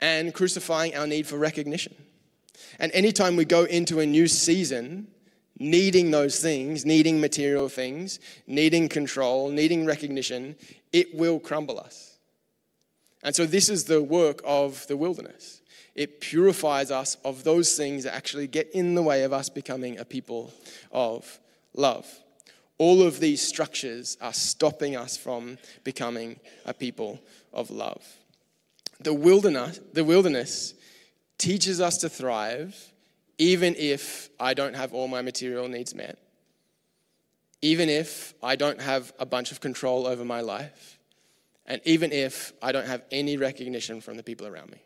And 0.00 0.32
crucifying 0.32 0.94
our 0.94 1.06
need 1.06 1.26
for 1.26 1.36
recognition 1.36 1.94
and 2.78 2.90
anytime 2.92 3.36
we 3.36 3.44
go 3.44 3.64
into 3.64 4.00
a 4.00 4.06
new 4.06 4.26
season, 4.26 5.08
needing 5.58 6.10
those 6.10 6.40
things, 6.40 6.84
needing 6.86 7.20
material 7.20 7.68
things, 7.68 8.18
needing 8.46 8.88
control, 8.88 9.50
needing 9.50 9.84
recognition, 9.84 10.56
it 10.92 11.14
will 11.14 11.38
crumble 11.38 11.78
us. 11.78 12.18
And 13.22 13.36
so, 13.36 13.44
this 13.44 13.68
is 13.68 13.84
the 13.84 14.02
work 14.02 14.40
of 14.44 14.86
the 14.86 14.96
wilderness. 14.96 15.60
It 15.94 16.20
purifies 16.20 16.90
us 16.90 17.16
of 17.24 17.44
those 17.44 17.76
things 17.76 18.04
that 18.04 18.14
actually 18.14 18.46
get 18.46 18.70
in 18.70 18.94
the 18.94 19.02
way 19.02 19.24
of 19.24 19.32
us 19.32 19.48
becoming 19.48 19.98
a 19.98 20.04
people 20.04 20.52
of 20.90 21.38
love. 21.74 22.06
All 22.78 23.02
of 23.02 23.20
these 23.20 23.42
structures 23.42 24.16
are 24.22 24.32
stopping 24.32 24.96
us 24.96 25.16
from 25.18 25.58
becoming 25.84 26.40
a 26.64 26.72
people 26.72 27.20
of 27.52 27.70
love. 27.70 28.02
The 29.00 29.12
wilderness, 29.12 29.80
the 29.92 30.04
wilderness 30.04 30.72
teaches 31.40 31.80
us 31.80 31.96
to 31.98 32.08
thrive 32.08 32.92
even 33.38 33.74
if 33.78 34.28
I 34.38 34.52
don't 34.52 34.76
have 34.76 34.92
all 34.92 35.08
my 35.08 35.22
material 35.22 35.66
needs 35.66 35.94
met, 35.94 36.18
even 37.62 37.88
if 37.88 38.34
I 38.42 38.54
don't 38.54 38.80
have 38.80 39.14
a 39.18 39.24
bunch 39.24 39.50
of 39.50 39.60
control 39.60 40.06
over 40.06 40.26
my 40.26 40.42
life, 40.42 40.98
and 41.64 41.80
even 41.86 42.12
if 42.12 42.52
I 42.60 42.72
don't 42.72 42.86
have 42.86 43.02
any 43.10 43.38
recognition 43.38 44.02
from 44.02 44.18
the 44.18 44.22
people 44.22 44.46
around 44.46 44.70
me. 44.70 44.82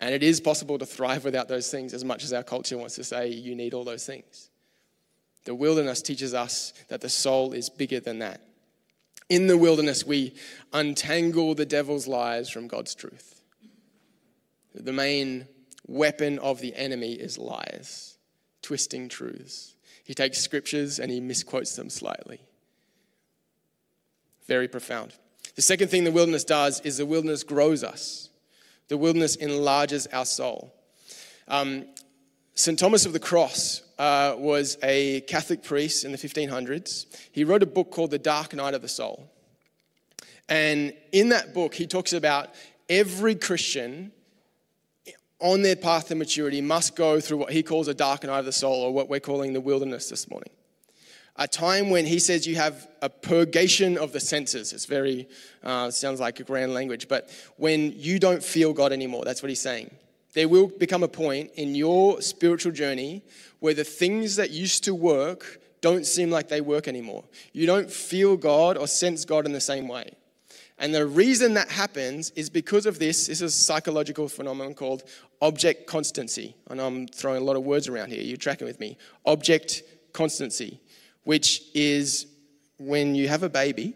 And 0.00 0.14
it 0.14 0.22
is 0.22 0.40
possible 0.40 0.78
to 0.78 0.86
thrive 0.86 1.24
without 1.24 1.48
those 1.48 1.68
things 1.68 1.94
as 1.94 2.04
much 2.04 2.22
as 2.22 2.32
our 2.32 2.44
culture 2.44 2.78
wants 2.78 2.94
to 2.96 3.04
say 3.04 3.28
you 3.28 3.56
need 3.56 3.74
all 3.74 3.84
those 3.84 4.06
things. 4.06 4.50
The 5.44 5.54
wilderness 5.54 6.02
teaches 6.02 6.34
us 6.34 6.72
that 6.88 7.00
the 7.00 7.08
soul 7.08 7.52
is 7.52 7.68
bigger 7.68 7.98
than 7.98 8.20
that. 8.20 8.40
In 9.28 9.46
the 9.46 9.56
wilderness, 9.56 10.04
we 10.04 10.34
untangle 10.72 11.54
the 11.54 11.66
devil's 11.66 12.06
lies 12.06 12.50
from 12.50 12.68
God's 12.68 12.94
truth. 12.94 13.42
The 14.74 14.92
main 14.92 15.46
weapon 15.86 16.38
of 16.38 16.60
the 16.60 16.74
enemy 16.74 17.12
is 17.12 17.38
lies, 17.38 18.18
twisting 18.62 19.08
truths. 19.08 19.76
He 20.04 20.14
takes 20.14 20.38
scriptures 20.38 20.98
and 20.98 21.10
he 21.10 21.20
misquotes 21.20 21.76
them 21.76 21.88
slightly. 21.88 22.40
Very 24.46 24.68
profound. 24.68 25.14
The 25.54 25.62
second 25.62 25.88
thing 25.88 26.04
the 26.04 26.10
wilderness 26.10 26.44
does 26.44 26.80
is 26.80 26.98
the 26.98 27.06
wilderness 27.06 27.44
grows 27.44 27.82
us. 27.82 28.28
The 28.88 28.98
wilderness 28.98 29.36
enlarges 29.36 30.06
our 30.08 30.26
soul. 30.26 30.74
Um, 31.48 31.86
St. 32.54 32.78
Thomas 32.78 33.06
of 33.06 33.12
the 33.12 33.20
Cross 33.20 33.82
uh, 33.98 34.34
was 34.36 34.78
a 34.82 35.20
Catholic 35.22 35.62
priest 35.62 36.04
in 36.04 36.12
the 36.12 36.18
1500s. 36.18 37.06
He 37.32 37.44
wrote 37.44 37.62
a 37.62 37.66
book 37.66 37.90
called 37.90 38.10
The 38.10 38.18
Dark 38.18 38.54
Night 38.54 38.74
of 38.74 38.82
the 38.82 38.88
Soul. 38.88 39.30
And 40.48 40.92
in 41.12 41.30
that 41.30 41.54
book, 41.54 41.74
he 41.74 41.86
talks 41.86 42.12
about 42.12 42.50
every 42.88 43.34
Christian 43.34 44.12
on 45.40 45.62
their 45.62 45.76
path 45.76 46.08
to 46.08 46.14
maturity 46.14 46.60
must 46.60 46.96
go 46.96 47.20
through 47.20 47.36
what 47.36 47.52
he 47.52 47.62
calls 47.62 47.88
a 47.88 47.94
dark 47.94 48.24
night 48.24 48.38
of 48.38 48.44
the 48.44 48.52
soul, 48.52 48.82
or 48.82 48.92
what 48.92 49.08
we're 49.08 49.20
calling 49.20 49.52
the 49.52 49.60
wilderness 49.60 50.08
this 50.08 50.28
morning. 50.30 50.50
A 51.36 51.48
time 51.48 51.90
when 51.90 52.06
he 52.06 52.18
says 52.18 52.46
you 52.46 52.54
have 52.54 52.88
a 53.02 53.10
purgation 53.10 53.98
of 53.98 54.12
the 54.12 54.20
senses. 54.20 54.72
It's 54.72 54.86
very, 54.86 55.28
uh, 55.64 55.90
sounds 55.90 56.20
like 56.20 56.38
a 56.40 56.44
grand 56.44 56.72
language, 56.72 57.08
but 57.08 57.28
when 57.56 57.92
you 57.96 58.18
don't 58.18 58.42
feel 58.42 58.72
God 58.72 58.92
anymore, 58.92 59.24
that's 59.24 59.42
what 59.42 59.48
he's 59.48 59.60
saying. 59.60 59.90
There 60.34 60.48
will 60.48 60.66
become 60.66 61.02
a 61.02 61.08
point 61.08 61.52
in 61.54 61.74
your 61.74 62.20
spiritual 62.20 62.72
journey 62.72 63.22
where 63.60 63.74
the 63.74 63.84
things 63.84 64.36
that 64.36 64.50
used 64.50 64.84
to 64.84 64.94
work 64.94 65.60
don't 65.80 66.06
seem 66.06 66.30
like 66.30 66.48
they 66.48 66.60
work 66.60 66.88
anymore. 66.88 67.24
You 67.52 67.66
don't 67.66 67.90
feel 67.90 68.36
God 68.36 68.76
or 68.76 68.86
sense 68.86 69.24
God 69.24 69.46
in 69.46 69.52
the 69.52 69.60
same 69.60 69.86
way. 69.86 70.14
And 70.78 70.94
the 70.94 71.06
reason 71.06 71.54
that 71.54 71.70
happens 71.70 72.30
is 72.30 72.50
because 72.50 72.84
of 72.84 72.98
this. 72.98 73.28
This 73.28 73.40
is 73.40 73.42
a 73.42 73.50
psychological 73.50 74.28
phenomenon 74.28 74.74
called 74.74 75.04
object 75.40 75.86
constancy. 75.86 76.56
I 76.68 76.74
know 76.74 76.86
I'm 76.86 77.06
throwing 77.06 77.42
a 77.42 77.44
lot 77.44 77.56
of 77.56 77.64
words 77.64 77.86
around 77.86 78.10
here. 78.10 78.20
You're 78.20 78.36
tracking 78.36 78.66
with 78.66 78.80
me. 78.80 78.96
Object 79.24 79.82
constancy, 80.12 80.80
which 81.22 81.62
is 81.74 82.26
when 82.78 83.14
you 83.14 83.28
have 83.28 83.44
a 83.44 83.48
baby, 83.48 83.94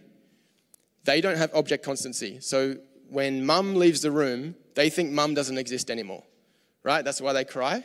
they 1.04 1.20
don't 1.20 1.36
have 1.36 1.52
object 1.54 1.84
constancy. 1.84 2.38
So 2.40 2.76
when 3.08 3.44
mum 3.44 3.74
leaves 3.74 4.02
the 4.02 4.10
room, 4.10 4.54
they 4.74 4.90
think 4.90 5.10
mum 5.10 5.34
doesn't 5.34 5.58
exist 5.58 5.90
anymore, 5.90 6.22
right? 6.82 7.04
That's 7.04 7.20
why 7.20 7.32
they 7.32 7.44
cry. 7.44 7.84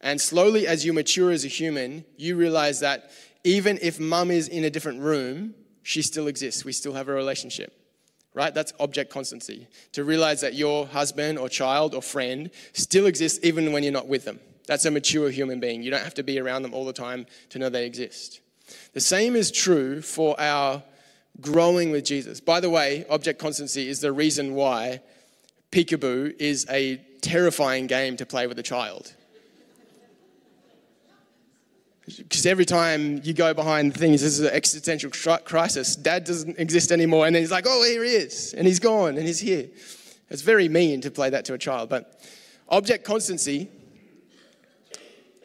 And 0.00 0.20
slowly, 0.20 0.66
as 0.66 0.84
you 0.84 0.92
mature 0.92 1.30
as 1.30 1.44
a 1.44 1.48
human, 1.48 2.04
you 2.16 2.36
realize 2.36 2.80
that 2.80 3.10
even 3.44 3.78
if 3.82 3.98
mum 3.98 4.30
is 4.30 4.48
in 4.48 4.64
a 4.64 4.70
different 4.70 5.00
room, 5.00 5.54
she 5.82 6.02
still 6.02 6.28
exists. 6.28 6.64
We 6.64 6.72
still 6.72 6.92
have 6.92 7.08
a 7.08 7.12
relationship, 7.12 7.72
right? 8.34 8.54
That's 8.54 8.72
object 8.78 9.10
constancy. 9.10 9.66
To 9.92 10.04
realize 10.04 10.40
that 10.42 10.54
your 10.54 10.86
husband 10.86 11.38
or 11.38 11.48
child 11.48 11.94
or 11.94 12.02
friend 12.02 12.50
still 12.74 13.06
exists 13.06 13.40
even 13.42 13.72
when 13.72 13.82
you're 13.82 13.92
not 13.92 14.06
with 14.06 14.24
them. 14.24 14.38
That's 14.66 14.84
a 14.84 14.90
mature 14.90 15.30
human 15.30 15.60
being. 15.60 15.82
You 15.82 15.90
don't 15.90 16.04
have 16.04 16.14
to 16.14 16.22
be 16.22 16.38
around 16.38 16.62
them 16.62 16.74
all 16.74 16.84
the 16.84 16.92
time 16.92 17.26
to 17.48 17.58
know 17.58 17.70
they 17.70 17.86
exist. 17.86 18.40
The 18.92 19.00
same 19.00 19.34
is 19.34 19.50
true 19.50 20.02
for 20.02 20.38
our 20.38 20.82
growing 21.40 21.90
with 21.90 22.04
Jesus. 22.04 22.40
By 22.40 22.60
the 22.60 22.70
way, 22.70 23.06
object 23.08 23.40
constancy 23.40 23.88
is 23.88 24.00
the 24.00 24.12
reason 24.12 24.54
why 24.54 25.00
peekaboo 25.72 26.34
is 26.38 26.66
a 26.68 27.00
terrifying 27.20 27.86
game 27.86 28.16
to 28.16 28.26
play 28.26 28.46
with 28.46 28.58
a 28.58 28.62
child. 28.62 29.14
Because 32.16 32.46
every 32.46 32.64
time 32.64 33.20
you 33.22 33.34
go 33.34 33.52
behind 33.52 33.94
things, 33.94 34.22
this 34.22 34.38
is 34.38 34.40
an 34.40 34.54
existential 34.54 35.10
crisis. 35.44 35.94
Dad 35.94 36.24
doesn't 36.24 36.58
exist 36.58 36.90
anymore, 36.90 37.26
and 37.26 37.34
then 37.34 37.42
he's 37.42 37.50
like, 37.50 37.66
oh, 37.68 37.84
here 37.84 38.02
he 38.02 38.12
is, 38.12 38.54
and 38.54 38.66
he's 38.66 38.78
gone, 38.78 39.18
and 39.18 39.26
he's 39.26 39.40
here. 39.40 39.68
It's 40.30 40.42
very 40.42 40.68
mean 40.68 41.02
to 41.02 41.10
play 41.10 41.30
that 41.30 41.44
to 41.46 41.54
a 41.54 41.58
child, 41.58 41.90
but 41.90 42.20
object 42.68 43.04
constancy 43.04 43.68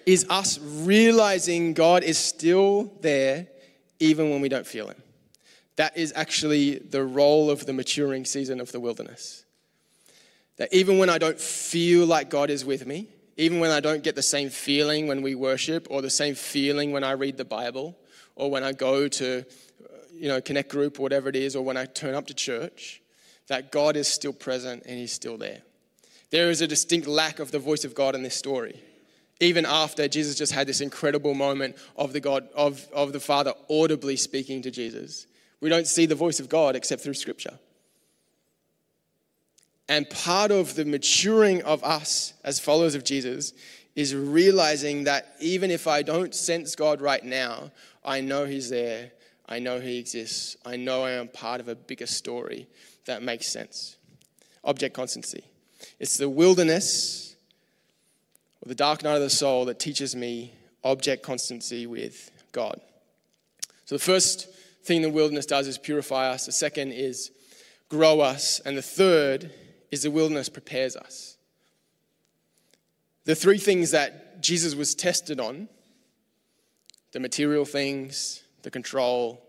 is 0.06 0.26
us 0.30 0.60
realizing 0.60 1.74
God 1.74 2.04
is 2.04 2.18
still 2.18 2.92
there 3.02 3.48
even 4.00 4.30
when 4.30 4.42
we 4.42 4.50
don't 4.50 4.68
feel 4.68 4.88
Him. 4.88 5.02
That 5.76 5.98
is 5.98 6.14
actually 6.16 6.78
the 6.78 7.04
role 7.04 7.50
of 7.50 7.66
the 7.66 7.74
maturing 7.74 8.26
season 8.26 8.60
of 8.60 8.72
the 8.72 8.80
wilderness. 8.80 9.43
That 10.58 10.74
even 10.74 10.98
when 10.98 11.10
I 11.10 11.18
don't 11.18 11.40
feel 11.40 12.06
like 12.06 12.30
God 12.30 12.50
is 12.50 12.64
with 12.64 12.86
me, 12.86 13.08
even 13.38 13.60
when 13.60 13.72
I 13.72 13.80
don't 13.80 14.04
get 14.04 14.16
the 14.16 14.22
same 14.22 14.50
feeling 14.50 15.08
when 15.08 15.22
we 15.22 15.34
worship 15.36 15.88
or 15.90 16.02
the 16.02 16.10
same 16.10 16.36
feeling 16.36 16.92
when 16.92 17.04
I 17.04 17.12
read 17.12 17.38
the 17.38 17.46
Bible 17.46 17.98
or 18.36 18.52
when 18.52 18.64
I 18.64 18.74
go 18.74 19.08
to, 19.08 19.40
uh, 19.40 19.98
you 20.14 20.28
know, 20.28 20.40
connect 20.42 20.70
group 20.70 21.00
or 21.00 21.04
whatever 21.04 21.30
it 21.30 21.36
is, 21.36 21.56
or 21.56 21.64
when 21.64 21.78
I 21.78 21.86
turn 21.86 22.16
up 22.16 22.28
to 22.28 22.34
church, 22.34 23.02
that 23.48 23.72
God 23.72 23.96
is 23.96 24.08
still 24.08 24.34
present 24.34 24.84
and 24.86 24.98
He's 24.98 25.14
still 25.14 25.38
there. 25.38 25.62
There 26.30 26.50
is 26.50 26.62
a 26.62 26.68
distinct 26.68 27.08
lack 27.08 27.40
of 27.40 27.52
the 27.52 27.60
voice 27.60 27.86
of 27.86 27.94
God 27.94 28.16
in 28.16 28.24
this 28.24 28.36
story. 28.36 28.82
Even 29.40 29.66
after 29.66 30.08
Jesus 30.08 30.36
just 30.36 30.52
had 30.52 30.68
this 30.68 30.82
incredible 30.82 31.34
moment 31.34 31.76
of 31.96 32.14
the 32.14 32.20
God 32.20 32.48
of, 32.56 32.88
of 32.94 33.14
the 33.14 33.20
Father 33.20 33.54
audibly 33.70 34.16
speaking 34.16 34.62
to 34.62 34.72
Jesus. 34.72 35.28
We 35.60 35.70
don't 35.70 35.88
see 35.88 36.06
the 36.06 36.16
voice 36.16 36.40
of 36.40 36.50
God 36.50 36.76
except 36.76 37.02
through 37.02 37.16
Scripture. 37.16 37.60
And 39.90 40.10
part 40.10 40.52
of 40.52 40.76
the 40.76 40.86
maturing 40.86 41.62
of 41.64 41.84
us 41.84 42.34
as 42.44 42.60
followers 42.60 42.96
of 42.96 43.04
Jesus 43.04 43.54
is 43.96 44.16
realizing 44.16 45.04
that 45.04 45.36
even 45.40 45.70
if 45.70 45.88
I 45.88 46.02
don't 46.02 46.34
sense 46.34 46.76
God 46.76 47.02
right 47.02 47.24
now, 47.24 47.72
I 48.04 48.22
know 48.22 48.46
He's 48.46 48.70
there. 48.70 49.12
I 49.48 49.60
know 49.60 49.80
He 49.80 49.98
exists. 49.98 50.56
I 50.66 50.78
know 50.78 51.04
I 51.04 51.12
am 51.12 51.28
part 51.28 51.60
of 51.60 51.68
a 51.68 51.76
bigger 51.76 52.08
story 52.08 52.68
that 53.06 53.22
makes 53.22 53.48
sense. 53.48 53.98
Object 54.64 54.96
constancy. 54.96 55.44
It's 56.00 56.18
the 56.18 56.30
wilderness 56.30 57.36
or 58.62 58.70
the 58.70 58.76
dark 58.76 59.04
night 59.04 59.16
of 59.16 59.22
the 59.22 59.30
soul 59.30 59.66
that 59.66 59.80
teaches 59.80 60.16
me 60.16 60.54
object 60.84 61.24
constancy 61.24 61.86
with 61.86 62.32
God. 62.52 62.80
So 63.86 63.96
the 63.96 64.04
first 64.04 64.50
thing 64.84 65.02
the 65.02 65.10
wilderness 65.10 65.46
does 65.46 65.68
is 65.68 65.78
purify 65.78 66.30
us, 66.30 66.46
the 66.46 66.52
second 66.52 66.94
is 66.94 67.32
grow 67.90 68.22
us, 68.22 68.60
and 68.66 68.78
the 68.78 68.82
third 68.82 69.52
is 69.94 70.02
the 70.02 70.12
wilderness 70.12 70.50
prepares 70.50 70.96
us. 70.96 71.38
The 73.26 73.36
three 73.36 73.60
things 73.60 73.92
that 73.92 74.42
Jesus 74.42 74.74
was 74.76 74.96
tested 74.96 75.40
on 75.40 75.70
the 77.12 77.20
material 77.20 77.64
things, 77.64 78.42
the 78.64 78.72
control, 78.72 79.46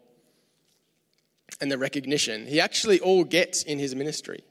and 1.62 1.72
the 1.72 1.78
recognition 1.78 2.46
he 2.46 2.60
actually 2.60 3.00
all 3.00 3.24
gets 3.24 3.62
in 3.62 3.78
his 3.78 3.94
ministry. 3.94 4.44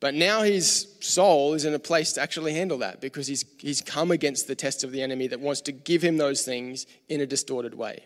But 0.00 0.14
now 0.14 0.42
his 0.42 0.88
soul 0.98 1.54
is 1.54 1.64
in 1.64 1.72
a 1.72 1.78
place 1.78 2.14
to 2.14 2.20
actually 2.20 2.52
handle 2.54 2.78
that 2.78 3.00
because 3.00 3.28
he's, 3.28 3.44
he's 3.58 3.80
come 3.80 4.10
against 4.10 4.48
the 4.48 4.56
test 4.56 4.82
of 4.82 4.90
the 4.90 5.02
enemy 5.02 5.28
that 5.28 5.38
wants 5.38 5.60
to 5.62 5.72
give 5.72 6.02
him 6.02 6.16
those 6.16 6.42
things 6.42 6.86
in 7.08 7.20
a 7.20 7.26
distorted 7.26 7.74
way. 7.74 8.02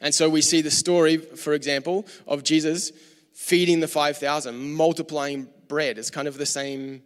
And 0.00 0.12
so 0.12 0.28
we 0.28 0.40
see 0.40 0.62
the 0.62 0.72
story, 0.72 1.18
for 1.18 1.52
example, 1.52 2.06
of 2.26 2.42
Jesus 2.42 2.90
feeding 3.34 3.78
the 3.78 3.86
5,000, 3.86 4.74
multiplying 4.74 5.48
bread. 5.68 5.98
It's 5.98 6.10
kind 6.10 6.28
of 6.28 6.38
the 6.38 6.46
same, 6.46 7.02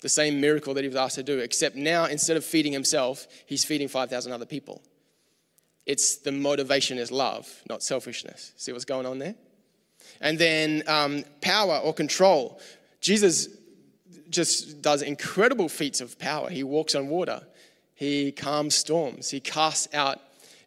the 0.00 0.08
same 0.08 0.40
miracle 0.40 0.74
that 0.74 0.82
he 0.82 0.88
was 0.88 0.96
asked 0.96 1.16
to 1.16 1.22
do, 1.22 1.38
except 1.38 1.76
now 1.76 2.04
instead 2.04 2.36
of 2.36 2.44
feeding 2.44 2.72
himself, 2.72 3.26
he's 3.46 3.64
feeding 3.64 3.88
5,000 3.88 4.32
other 4.32 4.46
people. 4.46 4.82
It's 5.86 6.16
the 6.16 6.32
motivation 6.32 6.98
is 6.98 7.10
love, 7.10 7.48
not 7.68 7.82
selfishness. 7.82 8.52
See 8.56 8.72
what's 8.72 8.84
going 8.84 9.06
on 9.06 9.18
there? 9.18 9.34
And 10.20 10.38
then 10.38 10.82
um, 10.86 11.24
power 11.40 11.78
or 11.78 11.92
control. 11.92 12.60
Jesus 13.00 13.48
just 14.28 14.80
does 14.82 15.02
incredible 15.02 15.68
feats 15.68 16.00
of 16.00 16.18
power. 16.18 16.48
He 16.48 16.62
walks 16.62 16.94
on 16.94 17.08
water, 17.08 17.42
he 17.94 18.32
calms 18.32 18.74
storms, 18.74 19.30
he 19.30 19.40
casts 19.40 19.88
out 19.92 20.20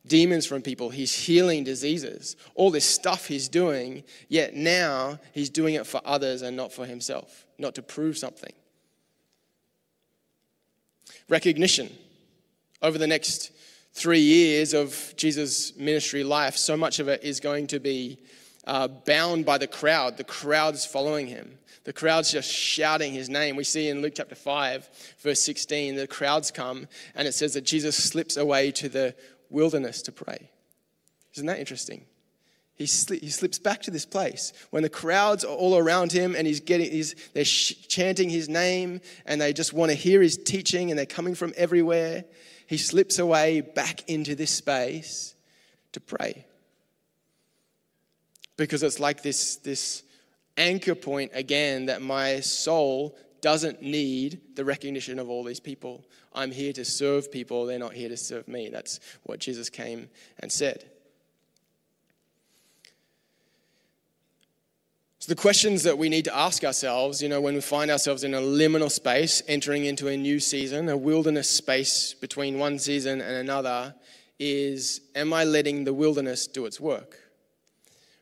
demons 0.05 0.45
from 0.45 0.61
people, 0.61 0.89
he's 0.89 1.13
healing 1.15 1.63
diseases, 1.63 2.35
all 2.55 2.71
this 2.71 2.85
stuff 2.85 3.27
he's 3.27 3.47
doing, 3.47 4.03
yet 4.27 4.55
now 4.55 5.19
he's 5.31 5.49
doing 5.49 5.75
it 5.75 5.87
for 5.87 6.01
others 6.03 6.41
and 6.41 6.57
not 6.57 6.73
for 6.73 6.85
himself, 6.85 7.45
not 7.57 7.75
to 7.75 7.81
prove 7.81 8.17
something. 8.17 8.53
Recognition. 11.29 11.89
Over 12.81 12.97
the 12.97 13.07
next 13.07 13.51
three 13.93 14.19
years 14.19 14.73
of 14.73 15.13
Jesus' 15.15 15.75
ministry 15.77 16.23
life, 16.23 16.57
so 16.57 16.75
much 16.75 16.99
of 16.99 17.07
it 17.07 17.23
is 17.23 17.39
going 17.39 17.67
to 17.67 17.79
be 17.79 18.17
uh, 18.65 18.87
bound 18.87 19.45
by 19.45 19.57
the 19.57 19.67
crowd. 19.67 20.17
The 20.17 20.23
crowd's 20.25 20.85
following 20.85 21.27
him. 21.27 21.57
The 21.85 21.93
crowd's 21.93 22.31
just 22.31 22.49
shouting 22.49 23.13
his 23.13 23.29
name. 23.29 23.57
We 23.57 23.65
see 23.65 23.89
in 23.89 24.01
Luke 24.01 24.13
chapter 24.15 24.35
5, 24.35 24.89
verse 25.19 25.41
16, 25.41 25.95
the 25.95 26.07
crowds 26.07 26.49
come 26.49 26.87
and 27.13 27.27
it 27.27 27.33
says 27.33 27.53
that 27.55 27.65
Jesus 27.65 28.01
slips 28.01 28.37
away 28.37 28.71
to 28.71 28.87
the 28.87 29.15
wilderness 29.53 30.01
to 30.03 30.11
pray. 30.11 30.49
Isn't 31.35 31.47
that 31.47 31.59
interesting? 31.59 32.05
He, 32.75 32.85
sli- 32.85 33.21
he 33.21 33.29
slips 33.29 33.59
back 33.59 33.83
to 33.83 33.91
this 33.91 34.05
place 34.05 34.51
when 34.71 34.83
the 34.83 34.89
crowds 34.89 35.45
are 35.45 35.55
all 35.55 35.77
around 35.77 36.11
him 36.11 36.35
and 36.35 36.47
he's 36.47 36.59
getting, 36.59 36.91
he's, 36.91 37.15
they're 37.33 37.45
sh- 37.45 37.87
chanting 37.87 38.29
his 38.29 38.49
name 38.49 38.99
and 39.25 39.39
they 39.39 39.53
just 39.53 39.73
want 39.73 39.91
to 39.91 39.95
hear 39.95 40.21
his 40.21 40.37
teaching 40.37 40.89
and 40.89 40.97
they're 40.97 41.05
coming 41.05 41.35
from 41.35 41.53
everywhere. 41.55 42.25
He 42.65 42.77
slips 42.77 43.19
away 43.19 43.61
back 43.61 44.09
into 44.09 44.33
this 44.33 44.49
space 44.49 45.35
to 45.91 45.99
pray. 45.99 46.45
Because 48.57 48.81
it's 48.81 48.99
like 48.99 49.21
this, 49.21 49.57
this 49.57 50.03
anchor 50.57 50.95
point 50.95 51.31
again 51.35 51.87
that 51.87 52.01
my 52.01 52.39
soul 52.39 53.15
doesn't 53.43 53.81
need 53.81 54.39
the 54.55 54.63
recognition 54.63 55.19
of 55.19 55.29
all 55.29 55.43
these 55.43 55.59
people. 55.59 56.05
I'm 56.33 56.49
here 56.49 56.71
to 56.73 56.85
serve 56.85 57.29
people, 57.29 57.65
they're 57.65 57.77
not 57.77 57.93
here 57.93 58.09
to 58.09 58.17
serve 58.17 58.47
me. 58.47 58.69
That's 58.69 59.01
what 59.23 59.39
Jesus 59.39 59.69
came 59.69 60.09
and 60.39 60.49
said. 60.51 60.85
So, 65.19 65.29
the 65.29 65.39
questions 65.39 65.83
that 65.83 65.97
we 65.97 66.09
need 66.09 66.25
to 66.25 66.35
ask 66.35 66.63
ourselves, 66.63 67.21
you 67.21 67.29
know, 67.29 67.41
when 67.41 67.53
we 67.53 67.61
find 67.61 67.91
ourselves 67.91 68.23
in 68.23 68.33
a 68.33 68.39
liminal 68.39 68.91
space, 68.91 69.41
entering 69.47 69.85
into 69.85 70.07
a 70.07 70.17
new 70.17 70.39
season, 70.39 70.89
a 70.89 70.97
wilderness 70.97 71.49
space 71.49 72.13
between 72.13 72.59
one 72.59 72.79
season 72.79 73.21
and 73.21 73.35
another, 73.35 73.93
is 74.39 75.01
Am 75.15 75.33
I 75.33 75.43
letting 75.43 75.83
the 75.83 75.93
wilderness 75.93 76.47
do 76.47 76.65
its 76.65 76.79
work? 76.79 77.19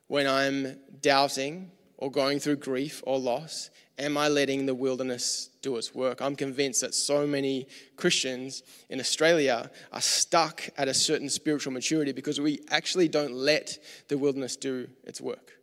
When 0.08 0.28
I'm 0.28 0.78
doubting 1.00 1.72
or 1.98 2.12
going 2.12 2.40
through 2.40 2.58
grief 2.58 3.02
or 3.06 3.20
loss, 3.20 3.70
am 3.98 4.18
I 4.18 4.28
letting 4.28 4.66
the 4.66 4.76
wilderness 4.76 5.50
do 5.62 5.78
its 5.78 5.94
work? 5.94 6.22
I'm 6.22 6.36
convinced 6.36 6.82
that 6.82 6.94
so 6.94 7.28
many 7.28 7.68
Christians 7.96 8.64
in 8.90 9.00
Australia 9.00 9.70
are 9.92 10.02
stuck 10.02 10.70
at 10.78 10.88
a 10.88 10.94
certain 10.94 11.30
spiritual 11.30 11.74
maturity 11.74 12.12
because 12.12 12.40
we 12.40 12.60
actually 12.70 13.08
don't 13.08 13.34
let 13.34 13.78
the 14.08 14.18
wilderness 14.18 14.56
do 14.56 14.88
its 15.04 15.22
work. 15.22 15.54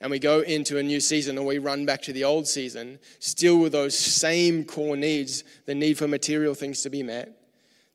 And 0.00 0.10
we 0.10 0.18
go 0.18 0.40
into 0.40 0.76
a 0.78 0.82
new 0.82 1.00
season 1.00 1.38
or 1.38 1.46
we 1.46 1.58
run 1.58 1.86
back 1.86 2.02
to 2.02 2.12
the 2.12 2.24
old 2.24 2.46
season, 2.46 2.98
still 3.20 3.58
with 3.58 3.72
those 3.72 3.96
same 3.98 4.64
core 4.64 4.96
needs 4.96 5.44
the 5.66 5.74
need 5.74 5.96
for 5.96 6.08
material 6.08 6.54
things 6.54 6.82
to 6.82 6.90
be 6.90 7.02
met, 7.02 7.30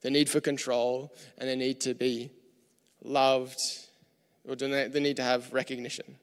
the 0.01 0.09
need 0.09 0.29
for 0.29 0.39
control, 0.39 1.13
and 1.37 1.47
the 1.47 1.55
need 1.55 1.81
to 1.81 1.93
be 1.93 2.31
loved, 3.03 3.59
or 4.47 4.55
the 4.55 4.99
need 4.99 5.17
to 5.17 5.23
have 5.23 5.53
recognition. 5.53 6.15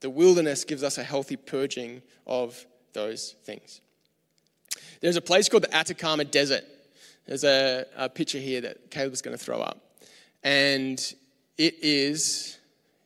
The 0.00 0.10
wilderness 0.10 0.64
gives 0.64 0.82
us 0.82 0.98
a 0.98 1.04
healthy 1.04 1.36
purging 1.36 2.02
of 2.26 2.64
those 2.92 3.36
things. 3.44 3.80
There's 5.00 5.16
a 5.16 5.22
place 5.22 5.48
called 5.48 5.64
the 5.64 5.74
Atacama 5.74 6.24
Desert. 6.24 6.64
There's 7.26 7.44
a, 7.44 7.86
a 7.96 8.08
picture 8.08 8.38
here 8.38 8.60
that 8.62 8.90
Caleb's 8.90 9.22
going 9.22 9.36
to 9.36 9.42
throw 9.42 9.60
up. 9.60 9.78
And 10.42 10.98
it 11.58 11.74
is, 11.82 12.58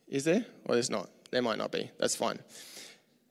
is 0.07 0.23
there? 0.23 0.45
Or 0.65 0.75
there's 0.75 0.89
not? 0.89 1.09
There 1.31 1.41
might 1.41 1.57
not 1.57 1.71
be. 1.71 1.91
That's 1.99 2.15
fine. 2.15 2.39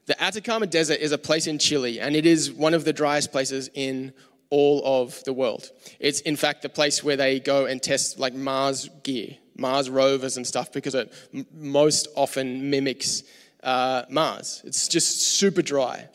The 0.06 0.22
Atacama 0.22 0.66
Desert 0.66 1.00
is 1.00 1.12
a 1.12 1.18
place 1.18 1.46
in 1.46 1.58
Chile, 1.58 2.00
and 2.00 2.14
it 2.14 2.26
is 2.26 2.52
one 2.52 2.74
of 2.74 2.84
the 2.84 2.92
driest 2.92 3.32
places 3.32 3.70
in 3.72 4.12
all 4.50 4.82
of 4.84 5.24
the 5.24 5.32
world. 5.32 5.70
It's, 5.98 6.20
in 6.20 6.36
fact, 6.36 6.60
the 6.60 6.68
place 6.68 7.02
where 7.02 7.16
they 7.16 7.40
go 7.40 7.64
and 7.64 7.82
test 7.82 8.18
like 8.18 8.34
Mars 8.34 8.90
gear, 9.02 9.36
Mars 9.56 9.88
rovers 9.88 10.36
and 10.36 10.46
stuff, 10.46 10.72
because 10.72 10.94
it 10.94 11.10
m- 11.32 11.46
most 11.54 12.08
often 12.14 12.68
mimics 12.68 13.22
uh, 13.64 14.04
Mars. 14.08 14.62
It's 14.64 14.86
just 14.86 15.20
super 15.20 15.62
dry. 15.62 16.08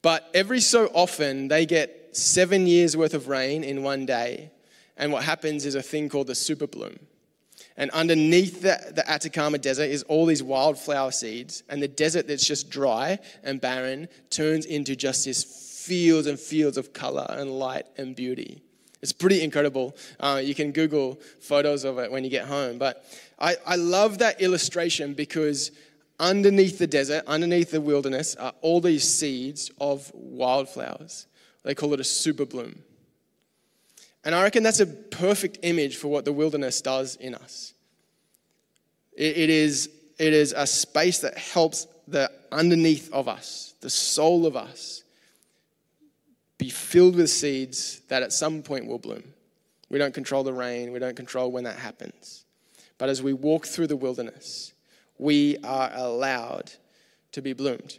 But 0.00 0.30
every 0.32 0.60
so 0.60 0.86
often, 0.94 1.48
they 1.48 1.66
get 1.66 2.16
seven 2.16 2.66
years 2.66 2.96
worth 2.96 3.14
of 3.14 3.28
rain 3.28 3.64
in 3.64 3.82
one 3.82 4.06
day. 4.06 4.50
And 4.96 5.12
what 5.12 5.24
happens 5.24 5.66
is 5.66 5.74
a 5.74 5.82
thing 5.82 6.08
called 6.08 6.28
the 6.28 6.34
super 6.34 6.66
bloom. 6.66 6.98
And 7.76 7.90
underneath 7.92 8.62
the, 8.62 8.92
the 8.92 9.08
Atacama 9.08 9.58
Desert 9.58 9.90
is 9.90 10.02
all 10.04 10.26
these 10.26 10.42
wildflower 10.42 11.12
seeds. 11.12 11.62
And 11.68 11.82
the 11.82 11.88
desert 11.88 12.26
that's 12.26 12.46
just 12.46 12.70
dry 12.70 13.18
and 13.44 13.60
barren 13.60 14.08
turns 14.30 14.66
into 14.66 14.96
just 14.96 15.24
this 15.24 15.44
fields 15.86 16.26
and 16.26 16.38
fields 16.38 16.76
of 16.76 16.92
color 16.92 17.26
and 17.30 17.50
light 17.50 17.86
and 17.96 18.16
beauty. 18.16 18.62
It's 19.00 19.12
pretty 19.12 19.42
incredible. 19.42 19.96
Uh, 20.18 20.40
you 20.44 20.54
can 20.54 20.72
Google 20.72 21.20
photos 21.40 21.84
of 21.84 21.98
it 21.98 22.10
when 22.10 22.24
you 22.24 22.30
get 22.30 22.46
home. 22.46 22.78
But 22.78 23.04
I, 23.38 23.56
I 23.64 23.76
love 23.76 24.18
that 24.18 24.40
illustration 24.40 25.14
because 25.14 25.70
underneath 26.20 26.78
the 26.78 26.86
desert, 26.86 27.24
underneath 27.26 27.70
the 27.70 27.80
wilderness, 27.80 28.34
are 28.36 28.54
all 28.60 28.80
these 28.80 29.04
seeds 29.04 29.70
of 29.80 30.10
wildflowers. 30.14 31.26
They 31.64 31.74
call 31.74 31.94
it 31.94 32.00
a 32.00 32.04
super 32.04 32.44
bloom. 32.44 32.82
And 34.24 34.34
I 34.34 34.42
reckon 34.42 34.62
that's 34.62 34.80
a 34.80 34.86
perfect 34.86 35.58
image 35.62 35.96
for 35.96 36.08
what 36.08 36.24
the 36.24 36.32
wilderness 36.32 36.80
does 36.82 37.16
in 37.16 37.34
us. 37.34 37.72
it, 39.16 39.50
is, 39.50 39.90
it 40.18 40.32
is 40.32 40.52
a 40.56 40.66
space 40.66 41.20
that 41.20 41.38
helps 41.38 41.86
the 42.06 42.30
underneath 42.50 43.12
of 43.12 43.28
us, 43.28 43.74
the 43.80 43.90
soul 43.90 44.46
of 44.46 44.56
us, 44.56 45.04
be 46.56 46.70
filled 46.70 47.14
with 47.14 47.30
seeds 47.30 48.00
that 48.08 48.22
at 48.22 48.32
some 48.32 48.62
point 48.62 48.86
will 48.86 48.98
bloom. 48.98 49.22
We 49.90 49.98
don't 49.98 50.12
control 50.12 50.42
the 50.42 50.52
rain, 50.52 50.92
we 50.92 50.98
don't 50.98 51.16
control 51.16 51.50
when 51.50 51.64
that 51.64 51.78
happens. 51.78 52.44
But 52.98 53.08
as 53.08 53.22
we 53.22 53.32
walk 53.32 53.66
through 53.66 53.86
the 53.86 53.96
wilderness, 53.96 54.72
we 55.18 55.56
are 55.64 55.90
allowed 55.94 56.72
to 57.32 57.42
be 57.42 57.52
bloomed. 57.52 57.98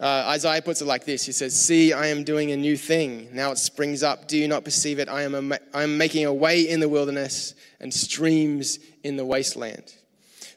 Uh, 0.00 0.24
Isaiah 0.30 0.60
puts 0.60 0.82
it 0.82 0.86
like 0.86 1.04
this 1.04 1.24
He 1.24 1.32
says, 1.32 1.58
See, 1.58 1.92
I 1.92 2.08
am 2.08 2.24
doing 2.24 2.50
a 2.50 2.56
new 2.56 2.76
thing. 2.76 3.28
Now 3.32 3.52
it 3.52 3.58
springs 3.58 4.02
up. 4.02 4.26
Do 4.26 4.36
you 4.36 4.48
not 4.48 4.64
perceive 4.64 4.98
it? 4.98 5.08
I 5.08 5.22
am, 5.22 5.52
a, 5.52 5.58
I 5.72 5.84
am 5.84 5.96
making 5.96 6.26
a 6.26 6.32
way 6.32 6.62
in 6.68 6.80
the 6.80 6.88
wilderness 6.88 7.54
and 7.80 7.92
streams 7.94 8.78
in 9.04 9.16
the 9.16 9.24
wasteland. 9.24 9.94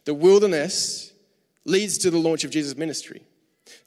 The 0.05 0.13
wilderness 0.13 1.13
leads 1.63 1.97
to 1.99 2.11
the 2.11 2.17
launch 2.17 2.43
of 2.43 2.51
Jesus' 2.51 2.77
ministry. 2.77 3.23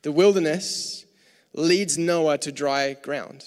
The 0.03 0.13
wilderness 0.13 1.07
leads 1.55 1.99
Noah 1.99 2.39
to 2.39 2.53
dry 2.53 2.95
ground. 2.95 3.45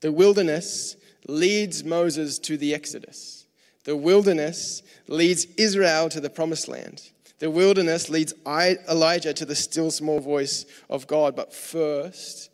The 0.00 0.12
wilderness 0.12 0.96
leads 1.28 1.84
Moses 1.84 2.38
to 2.40 2.56
the 2.56 2.74
Exodus. 2.74 3.46
The 3.84 3.96
wilderness 3.96 4.82
leads 5.06 5.46
Israel 5.56 6.08
to 6.10 6.20
the 6.20 6.30
promised 6.30 6.68
land. 6.68 7.10
The 7.42 7.50
wilderness 7.50 8.08
leads 8.08 8.34
Elijah 8.46 9.34
to 9.34 9.44
the 9.44 9.56
still 9.56 9.90
small 9.90 10.20
voice 10.20 10.64
of 10.88 11.08
God. 11.08 11.34
But 11.34 11.52
first, 11.52 12.50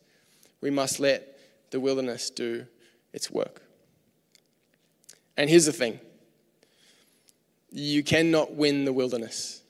we 0.62 0.70
must 0.70 0.98
let 0.98 1.38
the 1.70 1.78
wilderness 1.78 2.30
do 2.30 2.66
its 3.12 3.30
work. 3.30 3.60
And 5.36 5.50
here's 5.50 5.66
the 5.66 5.74
thing 5.74 6.00
you 7.70 8.02
cannot 8.02 8.54
win 8.54 8.86
the 8.86 8.92
wilderness. 8.94 9.62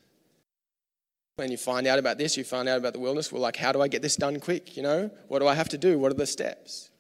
When 1.35 1.51
you 1.51 1.57
find 1.57 1.89
out 1.89 1.99
about 1.99 2.17
this, 2.17 2.37
you 2.37 2.45
find 2.45 2.69
out 2.69 2.79
about 2.79 2.93
the 2.93 3.01
wilderness, 3.01 3.33
well, 3.33 3.43
like, 3.43 3.57
how 3.57 3.73
do 3.73 3.83
I 3.83 3.89
get 3.89 4.03
this 4.03 4.15
done 4.15 4.39
quick? 4.39 4.77
You 4.77 4.85
know, 4.85 5.11
what 5.27 5.41
do 5.41 5.49
I 5.49 5.55
have 5.55 5.69
to 5.71 5.79
do? 5.79 5.99
What 5.99 6.13
are 6.13 6.15
the 6.15 6.29
steps? 6.29 6.91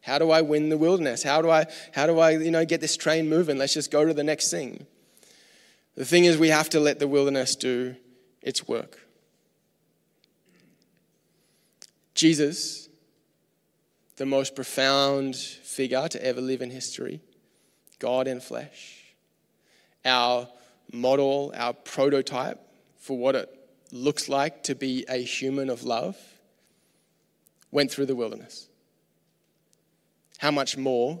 How 0.00 0.18
do 0.18 0.32
I 0.32 0.40
win 0.40 0.70
the 0.70 0.78
wilderness? 0.78 1.22
How 1.22 1.40
do 1.40 1.50
I, 1.50 1.66
how 1.92 2.08
do 2.08 2.18
I, 2.18 2.30
you 2.30 2.50
know, 2.50 2.64
get 2.64 2.80
this 2.80 2.96
train 2.96 3.28
moving? 3.28 3.58
Let's 3.58 3.74
just 3.74 3.92
go 3.92 4.04
to 4.04 4.12
the 4.12 4.24
next 4.24 4.50
thing. 4.50 4.88
The 5.96 6.04
thing 6.04 6.24
is, 6.24 6.38
we 6.38 6.48
have 6.48 6.70
to 6.70 6.80
let 6.80 6.98
the 6.98 7.08
wilderness 7.08 7.56
do 7.56 7.96
its 8.42 8.66
work. 8.66 8.98
Jesus, 12.14 12.88
the 14.16 14.26
most 14.26 14.54
profound 14.54 15.36
figure 15.36 16.08
to 16.08 16.24
ever 16.24 16.40
live 16.40 16.62
in 16.62 16.70
history, 16.70 17.20
God 17.98 18.28
in 18.28 18.40
flesh, 18.40 19.14
our 20.04 20.48
model, 20.92 21.52
our 21.56 21.72
prototype 21.72 22.60
for 22.98 23.16
what 23.16 23.34
it 23.34 23.48
looks 23.92 24.28
like 24.28 24.62
to 24.64 24.74
be 24.74 25.04
a 25.08 25.22
human 25.22 25.70
of 25.70 25.82
love, 25.82 26.16
went 27.70 27.90
through 27.90 28.06
the 28.06 28.16
wilderness 28.16 28.70
how 30.40 30.50
much 30.50 30.78
more 30.78 31.20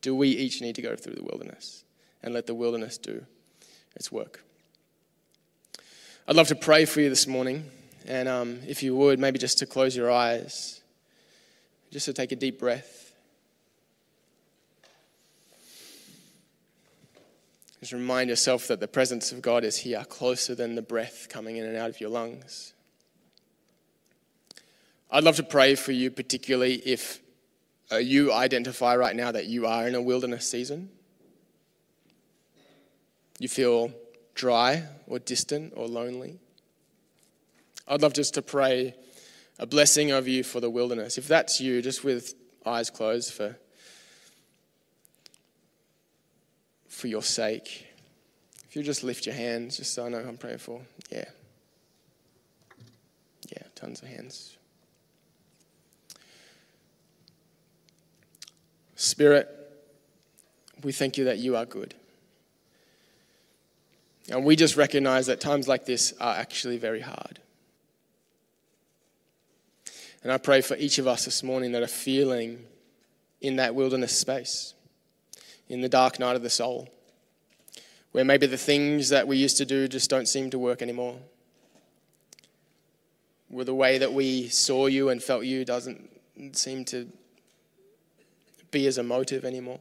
do 0.00 0.14
we 0.14 0.28
each 0.28 0.60
need 0.60 0.76
to 0.76 0.82
go 0.82 0.94
through 0.94 1.14
the 1.14 1.24
wilderness 1.24 1.84
and 2.22 2.32
let 2.32 2.46
the 2.46 2.54
wilderness 2.54 2.98
do 2.98 3.26
its 3.94 4.10
work? 4.12 4.44
I'd 6.26 6.36
love 6.36 6.48
to 6.48 6.54
pray 6.54 6.84
for 6.84 7.00
you 7.00 7.08
this 7.08 7.26
morning. 7.26 7.70
And 8.06 8.28
um, 8.28 8.60
if 8.66 8.82
you 8.82 8.94
would, 8.96 9.18
maybe 9.18 9.38
just 9.38 9.58
to 9.58 9.66
close 9.66 9.96
your 9.96 10.10
eyes, 10.10 10.80
just 11.90 12.06
to 12.06 12.12
take 12.12 12.32
a 12.32 12.36
deep 12.36 12.58
breath. 12.58 13.14
Just 17.80 17.92
remind 17.92 18.30
yourself 18.30 18.68
that 18.68 18.80
the 18.80 18.88
presence 18.88 19.32
of 19.32 19.42
God 19.42 19.64
is 19.64 19.76
here, 19.76 20.04
closer 20.08 20.54
than 20.54 20.74
the 20.74 20.82
breath 20.82 21.28
coming 21.28 21.56
in 21.56 21.64
and 21.64 21.76
out 21.76 21.90
of 21.90 22.00
your 22.00 22.10
lungs. 22.10 22.72
I'd 25.10 25.24
love 25.24 25.36
to 25.36 25.42
pray 25.42 25.74
for 25.74 25.92
you, 25.92 26.10
particularly 26.10 26.74
if 26.74 27.20
uh, 27.92 27.96
you 27.96 28.32
identify 28.32 28.96
right 28.96 29.14
now 29.14 29.30
that 29.30 29.46
you 29.46 29.66
are 29.66 29.86
in 29.86 29.94
a 29.94 30.00
wilderness 30.00 30.50
season? 30.50 30.88
You 33.38 33.48
feel 33.48 33.92
dry 34.34 34.84
or 35.06 35.18
distant 35.18 35.72
or 35.76 35.86
lonely? 35.88 36.38
I'd 37.86 38.02
love 38.02 38.14
just 38.14 38.34
to 38.34 38.42
pray 38.42 38.94
a 39.58 39.66
blessing 39.66 40.12
over 40.12 40.28
you 40.28 40.42
for 40.42 40.60
the 40.60 40.70
wilderness. 40.70 41.18
If 41.18 41.28
that's 41.28 41.60
you, 41.60 41.82
just 41.82 42.02
with 42.04 42.34
eyes 42.64 42.90
closed 42.90 43.32
for, 43.32 43.56
for 46.88 47.08
your 47.08 47.22
sake. 47.22 47.86
If 48.68 48.76
you 48.76 48.82
just 48.82 49.04
lift 49.04 49.26
your 49.26 49.34
hands, 49.34 49.76
just 49.76 49.94
so 49.94 50.06
I 50.06 50.08
know 50.08 50.20
who 50.20 50.28
I'm 50.28 50.36
praying 50.36 50.58
for. 50.58 50.80
Yeah. 51.10 51.26
Yeah, 53.50 53.62
tons 53.74 54.02
of 54.02 54.08
hands. 54.08 54.56
Spirit, 58.96 59.48
we 60.82 60.92
thank 60.92 61.18
you 61.18 61.24
that 61.24 61.38
you 61.38 61.56
are 61.56 61.66
good. 61.66 61.94
And 64.30 64.44
we 64.44 64.56
just 64.56 64.76
recognize 64.76 65.26
that 65.26 65.40
times 65.40 65.68
like 65.68 65.84
this 65.84 66.14
are 66.20 66.34
actually 66.36 66.78
very 66.78 67.00
hard. 67.00 67.40
And 70.22 70.32
I 70.32 70.38
pray 70.38 70.62
for 70.62 70.76
each 70.76 70.98
of 70.98 71.06
us 71.06 71.26
this 71.26 71.42
morning 71.42 71.72
that 71.72 71.82
are 71.82 71.86
feeling 71.86 72.64
in 73.42 73.56
that 73.56 73.74
wilderness 73.74 74.18
space, 74.18 74.72
in 75.68 75.82
the 75.82 75.88
dark 75.88 76.18
night 76.18 76.34
of 76.34 76.42
the 76.42 76.48
soul, 76.48 76.88
where 78.12 78.24
maybe 78.24 78.46
the 78.46 78.56
things 78.56 79.10
that 79.10 79.28
we 79.28 79.36
used 79.36 79.58
to 79.58 79.66
do 79.66 79.86
just 79.86 80.08
don't 80.08 80.26
seem 80.26 80.48
to 80.48 80.58
work 80.58 80.80
anymore, 80.80 81.18
where 83.48 83.66
the 83.66 83.74
way 83.74 83.98
that 83.98 84.14
we 84.14 84.48
saw 84.48 84.86
you 84.86 85.10
and 85.10 85.22
felt 85.22 85.44
you 85.44 85.66
doesn't 85.66 86.08
seem 86.52 86.86
to 86.86 87.06
be 88.70 88.86
as 88.86 88.96
emotive 88.96 89.44
anymore. 89.44 89.78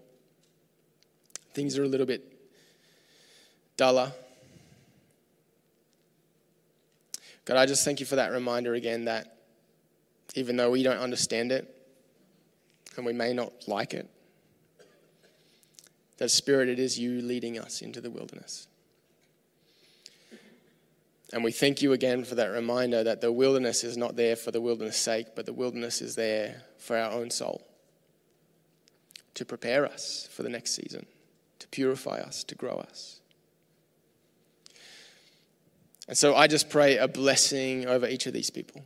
Things 1.53 1.77
are 1.77 1.83
a 1.83 1.87
little 1.87 2.05
bit 2.05 2.21
duller. 3.77 4.11
God, 7.45 7.57
I 7.57 7.65
just 7.65 7.83
thank 7.83 7.99
you 7.99 8.05
for 8.05 8.15
that 8.15 8.31
reminder 8.31 8.73
again 8.73 9.05
that 9.05 9.37
even 10.35 10.55
though 10.55 10.71
we 10.71 10.83
don't 10.83 10.97
understand 10.97 11.51
it 11.51 11.69
and 12.95 13.05
we 13.05 13.13
may 13.13 13.33
not 13.33 13.51
like 13.67 13.93
it, 13.93 14.09
that 16.17 16.29
Spirit, 16.29 16.69
it 16.69 16.79
is 16.79 16.97
you 16.97 17.21
leading 17.21 17.59
us 17.59 17.81
into 17.81 17.99
the 17.99 18.09
wilderness. 18.09 18.67
And 21.33 21.43
we 21.43 21.51
thank 21.51 21.81
you 21.81 21.93
again 21.93 22.23
for 22.23 22.35
that 22.35 22.51
reminder 22.51 23.03
that 23.03 23.19
the 23.19 23.31
wilderness 23.31 23.83
is 23.83 23.97
not 23.97 24.15
there 24.15 24.35
for 24.35 24.51
the 24.51 24.61
wilderness' 24.61 24.97
sake, 24.97 25.27
but 25.35 25.47
the 25.47 25.53
wilderness 25.53 26.01
is 26.01 26.15
there 26.15 26.61
for 26.77 26.95
our 26.95 27.11
own 27.11 27.31
soul 27.31 27.65
to 29.33 29.43
prepare 29.43 29.85
us 29.85 30.29
for 30.31 30.43
the 30.43 30.49
next 30.49 30.75
season, 30.75 31.07
to 31.57 31.67
purify 31.69 32.19
us, 32.19 32.43
to 32.43 32.55
grow 32.55 32.75
us. 32.75 33.19
And 36.07 36.17
so 36.17 36.35
I 36.35 36.47
just 36.47 36.69
pray 36.69 36.97
a 36.97 37.07
blessing 37.07 37.87
over 37.87 38.07
each 38.07 38.25
of 38.25 38.33
these 38.33 38.49
people. 38.49 38.83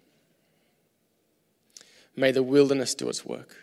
May 2.15 2.31
the 2.31 2.43
wilderness 2.43 2.95
do 2.95 3.09
its 3.09 3.25
work. 3.25 3.55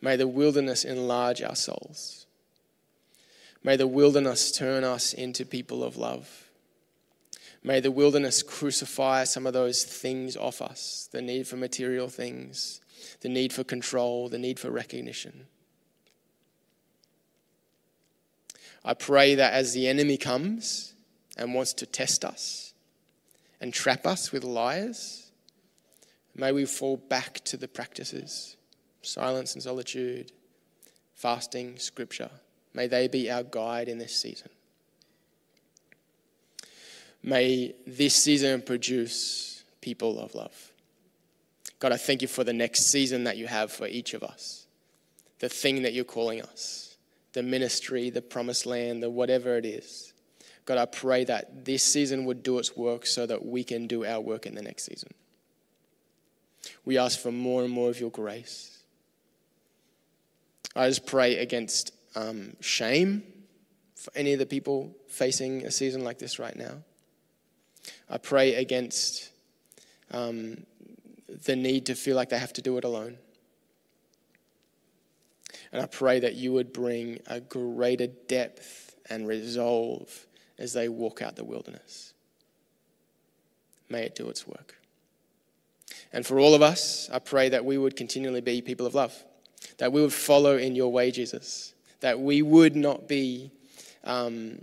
May 0.00 0.16
the 0.16 0.28
wilderness 0.28 0.84
enlarge 0.84 1.42
our 1.42 1.54
souls. 1.54 2.26
May 3.62 3.76
the 3.76 3.86
wilderness 3.86 4.50
turn 4.52 4.84
us 4.84 5.12
into 5.12 5.44
people 5.44 5.84
of 5.84 5.96
love. 5.96 6.48
May 7.62 7.78
the 7.78 7.92
wilderness 7.92 8.42
crucify 8.42 9.24
some 9.24 9.46
of 9.46 9.52
those 9.52 9.84
things 9.84 10.36
off 10.36 10.60
us 10.60 11.08
the 11.12 11.22
need 11.22 11.46
for 11.46 11.56
material 11.56 12.08
things, 12.08 12.80
the 13.20 13.28
need 13.28 13.52
for 13.52 13.62
control, 13.62 14.28
the 14.28 14.38
need 14.38 14.58
for 14.58 14.70
recognition. 14.70 15.46
I 18.84 18.94
pray 18.94 19.36
that 19.36 19.52
as 19.52 19.74
the 19.74 19.86
enemy 19.86 20.16
comes 20.16 20.92
and 21.36 21.54
wants 21.54 21.72
to 21.74 21.86
test 21.86 22.24
us 22.24 22.74
and 23.60 23.72
trap 23.72 24.06
us 24.06 24.32
with 24.32 24.44
lies, 24.44 25.30
may 26.34 26.52
we 26.52 26.64
fall 26.64 26.96
back 26.96 27.40
to 27.44 27.56
the 27.56 27.68
practices 27.68 28.56
silence 29.04 29.54
and 29.54 29.62
solitude, 29.62 30.30
fasting, 31.14 31.76
scripture. 31.76 32.30
May 32.72 32.86
they 32.86 33.08
be 33.08 33.30
our 33.30 33.42
guide 33.42 33.88
in 33.88 33.98
this 33.98 34.14
season. 34.14 34.48
May 37.22 37.74
this 37.86 38.14
season 38.14 38.62
produce 38.62 39.64
people 39.80 40.18
of 40.18 40.34
love. 40.34 40.72
God, 41.78 41.92
I 41.92 41.96
thank 41.96 42.22
you 42.22 42.28
for 42.28 42.44
the 42.44 42.52
next 42.52 42.86
season 42.86 43.24
that 43.24 43.36
you 43.36 43.46
have 43.46 43.72
for 43.72 43.86
each 43.86 44.14
of 44.14 44.22
us, 44.22 44.66
the 45.40 45.48
thing 45.48 45.82
that 45.82 45.92
you're 45.92 46.04
calling 46.04 46.40
us, 46.40 46.96
the 47.32 47.42
ministry, 47.42 48.10
the 48.10 48.22
promised 48.22 48.66
land, 48.66 49.02
the 49.02 49.10
whatever 49.10 49.56
it 49.56 49.66
is. 49.66 50.11
God, 50.64 50.78
I 50.78 50.86
pray 50.86 51.24
that 51.24 51.64
this 51.64 51.82
season 51.82 52.24
would 52.26 52.42
do 52.42 52.58
its 52.58 52.76
work 52.76 53.06
so 53.06 53.26
that 53.26 53.44
we 53.44 53.64
can 53.64 53.86
do 53.86 54.04
our 54.04 54.20
work 54.20 54.46
in 54.46 54.54
the 54.54 54.62
next 54.62 54.84
season. 54.84 55.10
We 56.84 56.98
ask 56.98 57.18
for 57.18 57.32
more 57.32 57.64
and 57.64 57.72
more 57.72 57.90
of 57.90 57.98
your 57.98 58.10
grace. 58.10 58.78
I 60.76 60.88
just 60.88 61.06
pray 61.06 61.38
against 61.38 61.92
um, 62.14 62.56
shame 62.60 63.24
for 63.96 64.12
any 64.16 64.32
of 64.32 64.38
the 64.38 64.46
people 64.46 64.96
facing 65.08 65.64
a 65.64 65.70
season 65.70 66.04
like 66.04 66.18
this 66.18 66.38
right 66.38 66.56
now. 66.56 66.82
I 68.08 68.18
pray 68.18 68.54
against 68.54 69.30
um, 70.12 70.64
the 71.44 71.56
need 71.56 71.86
to 71.86 71.94
feel 71.94 72.16
like 72.16 72.28
they 72.28 72.38
have 72.38 72.52
to 72.54 72.62
do 72.62 72.78
it 72.78 72.84
alone. 72.84 73.18
And 75.72 75.82
I 75.82 75.86
pray 75.86 76.20
that 76.20 76.34
you 76.34 76.52
would 76.52 76.72
bring 76.72 77.20
a 77.26 77.40
greater 77.40 78.06
depth 78.06 78.94
and 79.08 79.26
resolve 79.26 80.26
as 80.62 80.72
they 80.72 80.88
walk 80.88 81.20
out 81.20 81.34
the 81.34 81.44
wilderness. 81.44 82.14
May 83.90 84.04
it 84.04 84.14
do 84.14 84.28
its 84.28 84.46
work. 84.46 84.76
And 86.12 86.24
for 86.24 86.38
all 86.38 86.54
of 86.54 86.62
us, 86.62 87.10
I 87.12 87.18
pray 87.18 87.48
that 87.48 87.64
we 87.64 87.76
would 87.76 87.96
continually 87.96 88.40
be 88.40 88.62
people 88.62 88.86
of 88.86 88.94
love, 88.94 89.12
that 89.78 89.92
we 89.92 90.00
would 90.00 90.12
follow 90.12 90.56
in 90.56 90.76
your 90.76 90.92
way, 90.92 91.10
Jesus, 91.10 91.74
that 92.00 92.20
we 92.20 92.42
would 92.42 92.76
not 92.76 93.08
be 93.08 93.50
um, 94.04 94.60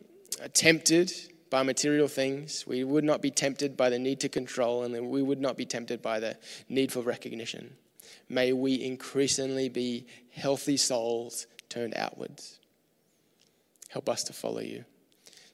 tempted 0.54 1.12
by 1.50 1.64
material 1.64 2.08
things, 2.08 2.66
we 2.66 2.86
would 2.86 3.04
not 3.04 3.22
be 3.22 3.30
tempted 3.30 3.76
by 3.76 3.90
the 3.90 4.00
need 4.00 4.22
to 4.22 4.30
control, 4.30 4.84
and 4.84 5.10
we 5.10 5.22
would 5.22 5.42
not 5.42 5.58
be 5.58 5.66
tempted 5.66 6.02
by 6.02 6.20
the 6.22 6.38
need 6.70 6.94
for 6.94 7.02
recognition. 7.02 7.76
May 8.30 8.54
we 8.54 8.82
increasingly 8.82 9.68
be 9.68 10.06
healthy 10.32 10.78
souls 10.78 11.48
turned 11.68 11.94
outwards. 11.96 12.60
Help 13.90 14.08
us 14.08 14.24
to 14.26 14.34
follow 14.34 14.62
you. 14.62 14.86